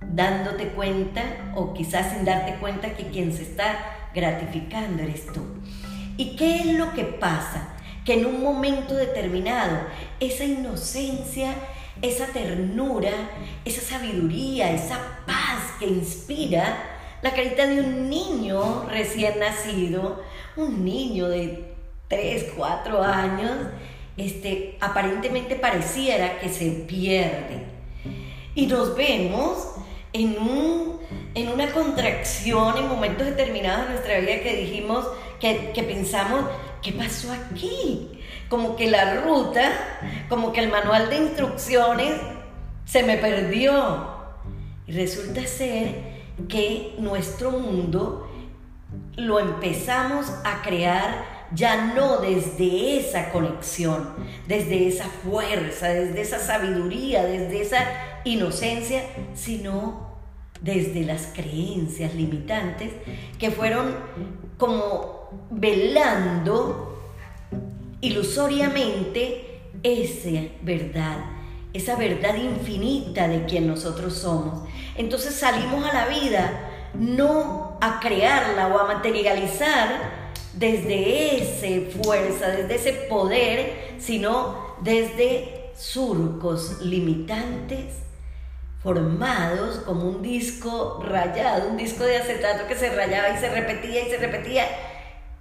dándote 0.00 0.68
cuenta 0.68 1.52
o 1.54 1.72
quizás 1.74 2.12
sin 2.12 2.24
darte 2.24 2.54
cuenta 2.56 2.94
que 2.94 3.08
quien 3.08 3.32
se 3.32 3.42
está 3.42 4.10
gratificando 4.14 5.02
eres 5.02 5.26
tú. 5.26 5.42
¿Y 6.16 6.36
qué 6.36 6.58
es 6.58 6.66
lo 6.78 6.92
que 6.92 7.04
pasa? 7.04 7.74
Que 8.04 8.14
en 8.14 8.26
un 8.26 8.42
momento 8.42 8.94
determinado 8.94 9.78
esa 10.20 10.44
inocencia, 10.44 11.54
esa 12.02 12.26
ternura, 12.26 13.10
esa 13.64 13.80
sabiduría, 13.80 14.70
esa 14.70 14.98
paz 15.26 15.74
que 15.78 15.86
inspira 15.86 16.76
la 17.22 17.32
carita 17.32 17.66
de 17.66 17.80
un 17.80 18.08
niño 18.10 18.84
recién 18.90 19.40
nacido, 19.40 20.22
un 20.56 20.84
niño 20.84 21.28
de 21.28 21.73
3, 22.14 22.52
4 22.56 23.02
años, 23.02 23.50
este, 24.16 24.78
aparentemente 24.80 25.56
pareciera 25.56 26.38
que 26.38 26.48
se 26.48 26.70
pierde. 26.70 27.64
Y 28.54 28.66
nos 28.66 28.96
vemos 28.96 29.74
en, 30.12 30.38
un, 30.38 31.00
en 31.34 31.48
una 31.48 31.72
contracción 31.72 32.78
en 32.78 32.88
momentos 32.88 33.26
determinados 33.26 33.86
de 33.86 33.92
nuestra 33.94 34.20
vida 34.20 34.42
que 34.42 34.56
dijimos, 34.56 35.06
que, 35.40 35.72
que 35.74 35.82
pensamos, 35.82 36.44
¿qué 36.82 36.92
pasó 36.92 37.32
aquí? 37.32 38.20
Como 38.48 38.76
que 38.76 38.88
la 38.88 39.22
ruta, 39.22 39.72
como 40.28 40.52
que 40.52 40.60
el 40.60 40.70
manual 40.70 41.10
de 41.10 41.16
instrucciones 41.16 42.12
se 42.84 43.02
me 43.02 43.16
perdió. 43.16 44.14
Y 44.86 44.92
resulta 44.92 45.44
ser 45.46 46.14
que 46.48 46.94
nuestro 46.98 47.50
mundo 47.50 48.30
lo 49.16 49.40
empezamos 49.40 50.30
a 50.44 50.62
crear 50.62 51.33
ya 51.54 51.92
no 51.94 52.18
desde 52.18 52.98
esa 52.98 53.30
conexión, 53.30 54.14
desde 54.48 54.88
esa 54.88 55.04
fuerza, 55.04 55.88
desde 55.88 56.20
esa 56.20 56.38
sabiduría, 56.38 57.24
desde 57.24 57.62
esa 57.62 57.84
inocencia, 58.24 59.02
sino 59.34 60.14
desde 60.60 61.04
las 61.04 61.28
creencias 61.34 62.14
limitantes 62.14 62.92
que 63.38 63.50
fueron 63.50 63.94
como 64.56 65.48
velando 65.50 66.98
ilusoriamente 68.00 69.60
esa 69.82 70.30
verdad, 70.62 71.18
esa 71.72 71.96
verdad 71.96 72.34
infinita 72.36 73.28
de 73.28 73.44
quien 73.44 73.66
nosotros 73.66 74.14
somos. 74.14 74.66
Entonces 74.96 75.34
salimos 75.34 75.84
a 75.84 75.92
la 75.92 76.06
vida 76.06 76.70
no 76.94 77.78
a 77.80 78.00
crearla 78.00 78.68
o 78.68 78.78
a 78.78 78.86
materializar 78.86 80.23
desde 80.56 81.36
esa 81.36 82.02
fuerza, 82.02 82.48
desde 82.48 82.74
ese 82.74 82.92
poder, 83.08 83.96
sino 83.98 84.76
desde 84.82 85.70
surcos 85.76 86.80
limitantes 86.82 88.04
formados 88.82 89.78
como 89.78 90.10
un 90.10 90.22
disco 90.22 91.02
rayado, 91.02 91.70
un 91.70 91.76
disco 91.76 92.04
de 92.04 92.18
acetato 92.18 92.66
que 92.68 92.76
se 92.76 92.94
rayaba 92.94 93.30
y 93.30 93.38
se 93.38 93.48
repetía 93.48 94.06
y 94.06 94.10
se 94.10 94.18
repetía 94.18 94.66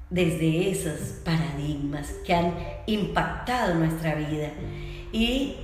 desde 0.09 0.69
esos 0.69 0.99
paradigmas 1.25 2.09
que 2.25 2.33
han 2.33 2.55
impactado 2.85 3.73
nuestra 3.75 4.15
vida. 4.15 4.51
Y 5.11 5.57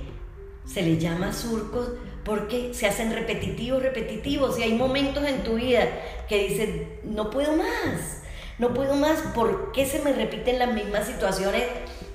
se 0.66 0.82
le 0.82 0.98
llama 0.98 1.32
surcos 1.32 1.88
porque 2.24 2.74
se 2.74 2.86
hacen 2.86 3.12
repetitivos, 3.12 3.82
repetitivos, 3.82 4.58
y 4.58 4.62
hay 4.62 4.74
momentos 4.74 5.24
en 5.24 5.42
tu 5.42 5.54
vida 5.54 5.88
que 6.28 6.48
dices, 6.48 6.68
no 7.04 7.30
puedo 7.30 7.56
más, 7.56 8.22
no 8.60 8.74
puedo 8.74 8.94
más, 8.94 9.18
¿por 9.34 9.72
qué 9.72 9.86
se 9.86 10.00
me 10.00 10.12
repiten 10.12 10.58
las 10.58 10.72
mismas 10.72 11.06
situaciones 11.06 11.64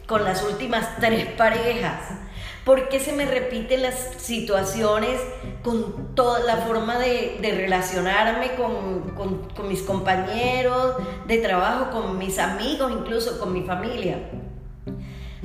con 0.05 0.23
las 0.23 0.43
últimas 0.43 0.97
tres 0.99 1.25
parejas? 1.31 2.11
¿Por 2.63 2.87
qué 2.87 2.99
se 2.99 3.13
me 3.13 3.25
repiten 3.25 3.81
las 3.81 3.95
situaciones 4.17 5.19
con 5.63 6.15
toda 6.15 6.39
la 6.39 6.57
forma 6.57 6.97
de, 6.99 7.39
relacionarme 7.41 8.51
con, 8.55 9.67
mis 9.67 9.81
compañeros 9.81 10.95
de 11.27 11.39
trabajo, 11.39 11.91
con 11.91 12.17
mis 12.17 12.39
amigos, 12.39 12.91
incluso 12.91 13.39
con 13.39 13.51
mi 13.51 13.63
familia? 13.63 14.29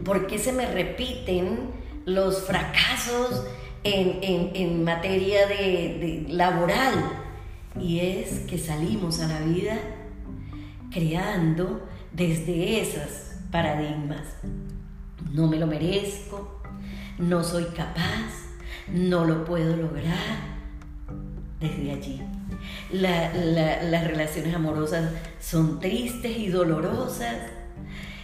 ¿Por 0.04 0.26
qué 0.26 0.38
se 0.38 0.52
me 0.52 0.66
repiten 0.66 1.72
los 2.04 2.42
fracasos 2.42 3.44
en, 3.84 4.84
materia 4.84 5.46
de, 5.46 6.26
laboral. 6.28 7.12
Y 7.78 8.00
es 8.00 8.40
que 8.40 8.58
salimos 8.58 9.20
a 9.20 9.28
la 9.28 9.40
vida 9.40 9.78
creando 10.90 11.88
desde 12.12 12.80
esos 12.80 13.36
paradigmas. 13.50 14.22
No 15.32 15.46
me 15.46 15.58
lo 15.58 15.66
merezco, 15.66 16.60
no 17.18 17.44
soy 17.44 17.64
capaz, 17.66 18.48
no 18.88 19.24
lo 19.24 19.44
puedo 19.44 19.76
lograr. 19.76 20.50
Desde 21.60 21.92
allí. 21.92 22.22
las 22.90 24.04
relaciones 24.06 24.54
amorosas 24.54 25.10
son 25.40 25.78
tristes 25.78 26.36
y 26.38 26.48
dolorosas. 26.48 27.36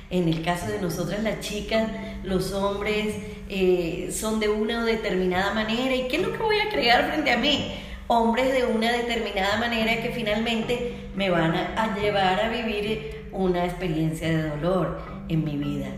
En 0.09 0.29
el 0.29 0.43
caso 0.43 0.69
de 0.69 0.81
nosotras 0.81 1.23
las 1.23 1.41
chicas, 1.41 1.91
los 2.23 2.53
hombres 2.53 3.15
eh, 3.49 4.09
son 4.13 4.41
de 4.41 4.49
una 4.49 4.85
determinada 4.85 5.53
manera. 5.53 5.95
¿Y 5.95 6.09
qué 6.09 6.17
es 6.17 6.23
lo 6.23 6.33
que 6.33 6.39
voy 6.39 6.59
a 6.61 6.71
crear 6.71 7.11
frente 7.11 7.31
a 7.31 7.37
mí? 7.37 7.75
Hombres 8.09 8.53
de 8.53 8.65
una 8.65 8.93
determinada 8.93 9.59
manera 9.59 10.01
que 10.01 10.11
finalmente 10.11 11.11
me 11.17 11.29
van 11.29 11.55
a, 11.55 11.97
llevar 11.99 12.39
a 12.39 12.49
vivir 12.51 13.29
una 13.33 13.65
experiencia 13.65 14.29
de 14.29 14.49
dolor 14.51 15.01
en 15.29 15.45
mi 15.45 15.57
vida. 15.57 15.89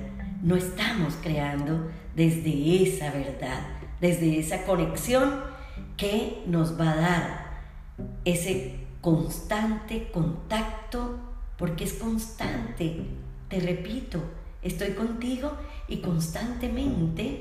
No 0.43 0.57
estamos 0.57 1.15
creando 1.23 1.91
desde 2.15 2.83
esa 2.83 3.11
verdad, 3.11 3.61
desde 4.01 4.39
esa 4.39 4.65
conexión 4.65 5.43
que 5.99 6.43
nos 6.47 6.81
va 6.81 6.93
a 6.93 6.97
dar 6.97 7.49
ese 8.25 8.77
constante 9.03 10.11
contacto, 10.11 11.19
porque 11.59 11.85
es 11.85 11.93
constante, 11.95 13.05
te 13.49 13.61
repito, 13.61 14.23
estoy 14.63 14.93
contigo 14.93 15.53
y 15.89 15.99
constantemente 15.99 17.41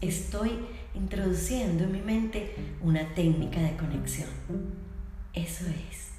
estoy 0.00 0.52
introduciendo 0.96 1.84
en 1.84 1.92
mi 1.92 2.00
mente 2.00 2.54
una 2.82 3.14
técnica 3.14 3.60
de 3.60 3.76
conexión. 3.76 4.28
Eso 5.32 5.66
es. 5.66 6.10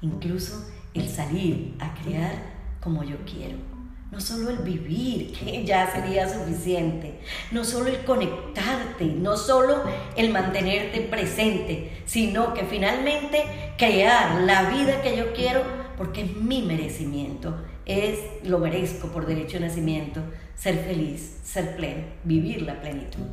Incluso 0.00 0.66
el 0.94 1.08
salir 1.08 1.74
a 1.78 1.94
crear 1.94 2.34
como 2.80 3.04
yo 3.04 3.16
quiero. 3.24 3.56
No 4.10 4.20
solo 4.20 4.48
el 4.48 4.58
vivir, 4.58 5.32
que 5.38 5.64
ya 5.64 5.90
sería 5.92 6.28
suficiente. 6.28 7.20
No 7.52 7.64
solo 7.64 7.88
el 7.88 8.04
conectarte, 8.04 9.04
no 9.04 9.36
solo 9.36 9.82
el 10.16 10.30
mantenerte 10.30 11.00
presente, 11.02 12.02
sino 12.06 12.54
que 12.54 12.64
finalmente 12.64 13.44
crear 13.76 14.40
la 14.42 14.70
vida 14.70 15.02
que 15.02 15.16
yo 15.16 15.32
quiero 15.34 15.62
porque 15.98 16.22
es 16.22 16.36
mi 16.36 16.62
merecimiento, 16.62 17.60
es 17.84 18.20
lo 18.44 18.60
merezco 18.60 19.08
por 19.08 19.26
derecho 19.26 19.58
de 19.58 19.66
nacimiento, 19.66 20.22
ser 20.54 20.78
feliz, 20.84 21.40
ser 21.42 21.76
pleno, 21.76 22.04
vivir 22.22 22.62
la 22.62 22.80
plenitud. 22.80 23.26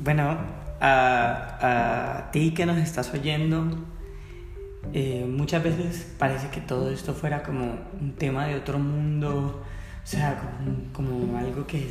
Bueno, 0.00 0.38
a, 0.80 2.28
ti 2.32 2.52
que 2.52 2.64
nos 2.64 2.78
estás 2.78 3.12
oyendo, 3.12 3.78
eh, 4.92 5.26
muchas 5.28 5.62
veces 5.62 6.14
parece 6.18 6.48
que 6.50 6.60
todo 6.60 6.90
esto 6.90 7.14
fuera 7.14 7.42
como 7.42 7.78
un 8.00 8.12
tema 8.12 8.46
de 8.46 8.54
otro 8.54 8.78
mundo, 8.78 9.62
o 10.02 10.06
sea, 10.06 10.40
como, 10.92 11.36
algo 11.36 11.66
que 11.66 11.88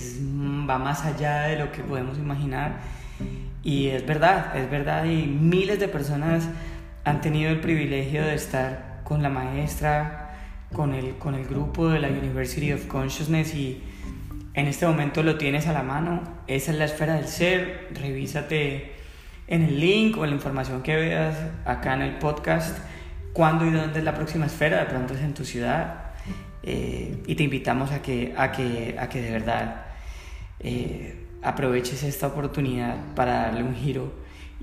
va 0.69 0.77
más 0.77 1.05
allá 1.05 1.43
de 1.43 1.59
lo 1.59 1.71
que 1.71 1.83
podemos 1.83 2.17
imaginar. 2.17 2.79
Y 3.63 3.87
es 3.87 4.05
verdad, 4.05 4.55
es 4.57 4.69
verdad, 4.71 5.05
y 5.05 5.25
miles 5.27 5.79
de 5.79 5.87
personas 5.87 6.47
han 7.03 7.21
tenido 7.21 7.51
el 7.51 7.59
privilegio 7.59 8.23
de 8.23 8.35
estar 8.35 9.01
con 9.03 9.21
la 9.21 9.29
maestra, 9.29 10.33
con 10.73 10.93
el, 10.93 11.17
con 11.17 11.35
el 11.35 11.45
grupo 11.45 11.89
de 11.89 11.99
la 11.99 12.07
University 12.07 12.71
of 12.73 12.87
Consciousness 12.87 13.53
y 13.53 13.83
en 14.57 14.65
este 14.65 14.87
momento 14.87 15.21
lo 15.21 15.37
tienes 15.37 15.67
a 15.67 15.71
la 15.71 15.83
mano. 15.83 16.23
Esa 16.47 16.71
es 16.71 16.79
la 16.79 16.85
esfera 16.85 17.13
del 17.13 17.27
ser. 17.27 17.89
Revísate 17.93 18.91
en 19.47 19.61
el 19.61 19.79
link 19.79 20.17
o 20.17 20.23
en 20.23 20.31
la 20.31 20.35
información 20.35 20.81
que 20.81 20.95
veas 20.95 21.37
acá 21.63 21.93
en 21.93 22.01
el 22.01 22.17
podcast 22.17 22.75
cuándo 23.33 23.67
y 23.67 23.69
dónde 23.69 23.99
es 23.99 24.03
la 24.03 24.15
próxima 24.15 24.47
esfera. 24.47 24.79
De 24.79 24.85
pronto 24.87 25.13
es 25.13 25.21
en 25.21 25.35
tu 25.35 25.45
ciudad. 25.45 26.05
Eh, 26.63 27.21
y 27.27 27.35
te 27.35 27.43
invitamos 27.43 27.91
a 27.91 28.01
que, 28.01 28.33
a 28.35 28.51
que, 28.51 28.95
a 28.99 29.07
que 29.07 29.21
de 29.21 29.31
verdad 29.31 29.85
eh, 30.59 31.27
aproveches 31.43 32.01
esta 32.01 32.25
oportunidad 32.25 32.97
para 33.13 33.43
darle 33.43 33.61
un 33.61 33.75
giro 33.75 34.11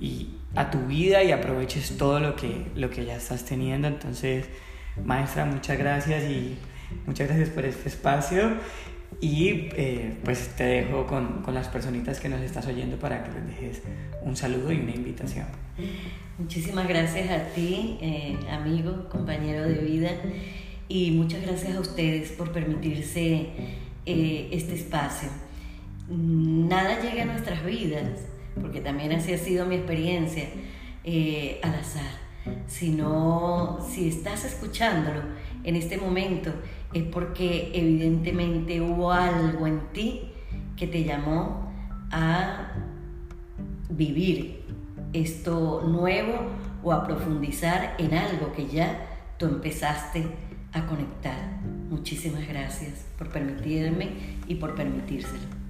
y 0.00 0.34
a 0.56 0.72
tu 0.72 0.86
vida 0.86 1.22
y 1.22 1.30
aproveches 1.30 1.96
todo 1.96 2.18
lo 2.18 2.34
que, 2.34 2.66
lo 2.74 2.90
que 2.90 3.04
ya 3.04 3.14
estás 3.14 3.44
teniendo. 3.44 3.86
Entonces, 3.86 4.46
maestra, 5.04 5.44
muchas 5.44 5.78
gracias 5.78 6.24
y 6.24 6.58
muchas 7.06 7.28
gracias 7.28 7.50
por 7.50 7.64
este 7.64 7.88
espacio. 7.88 8.54
Y 9.20 9.68
eh, 9.76 10.16
pues 10.24 10.48
te 10.56 10.64
dejo 10.64 11.06
con, 11.06 11.42
con, 11.42 11.54
las 11.54 11.68
personitas 11.68 12.20
que 12.20 12.28
nos 12.28 12.40
estás 12.40 12.66
oyendo 12.66 12.98
para 12.98 13.24
que 13.24 13.32
les 13.32 13.46
dejes 13.46 13.82
un 14.22 14.36
saludo 14.36 14.72
y 14.72 14.80
una 14.80 14.94
invitación. 14.94 15.46
Muchísimas 16.38 16.88
gracias 16.88 17.30
a 17.30 17.54
ti, 17.54 17.98
eh, 18.00 18.36
amigo, 18.50 19.08
compañero 19.08 19.68
de 19.68 19.74
vida, 19.74 20.10
y 20.88 21.12
muchas 21.12 21.42
gracias 21.42 21.76
a 21.76 21.80
ustedes 21.80 22.32
por 22.32 22.52
permitirse 22.52 23.48
eh, 24.06 24.48
este 24.52 24.74
espacio. 24.74 25.28
Nada 26.08 27.00
llega 27.00 27.22
a 27.22 27.26
nuestras 27.26 27.64
vidas 27.64 28.20
porque 28.60 28.80
también 28.80 29.12
así 29.12 29.32
ha 29.32 29.38
sido 29.38 29.66
mi 29.66 29.76
experiencia, 29.76 30.44
al 31.62 31.74
azar, 31.74 32.18
sino 32.66 33.78
si 33.90 34.08
estás 34.08 34.44
escuchándolo 34.44 35.22
en 35.64 35.76
este 35.76 35.96
momento 35.96 36.52
es 36.94 37.02
porque 37.04 37.72
evidentemente 37.74 38.80
hubo 38.80 39.12
algo 39.12 39.66
en 39.66 39.80
ti 39.92 40.22
que 40.76 40.86
te 40.86 41.04
llamó 41.04 41.72
a 42.10 42.72
vivir 43.90 44.62
esto 45.12 45.82
nuevo 45.86 46.34
o 46.82 46.92
a 46.92 47.04
profundizar 47.04 47.96
en 47.98 48.14
algo 48.14 48.52
que 48.52 48.68
ya 48.68 49.06
tú 49.38 49.46
empezaste 49.46 50.24
a 50.72 50.86
conectar. 50.86 51.60
Muchísimas 51.90 52.46
gracias 52.46 53.06
por 53.18 53.28
permitirme 53.30 54.38
y 54.46 54.56
por 54.56 54.74
permitírselo. 54.74 55.63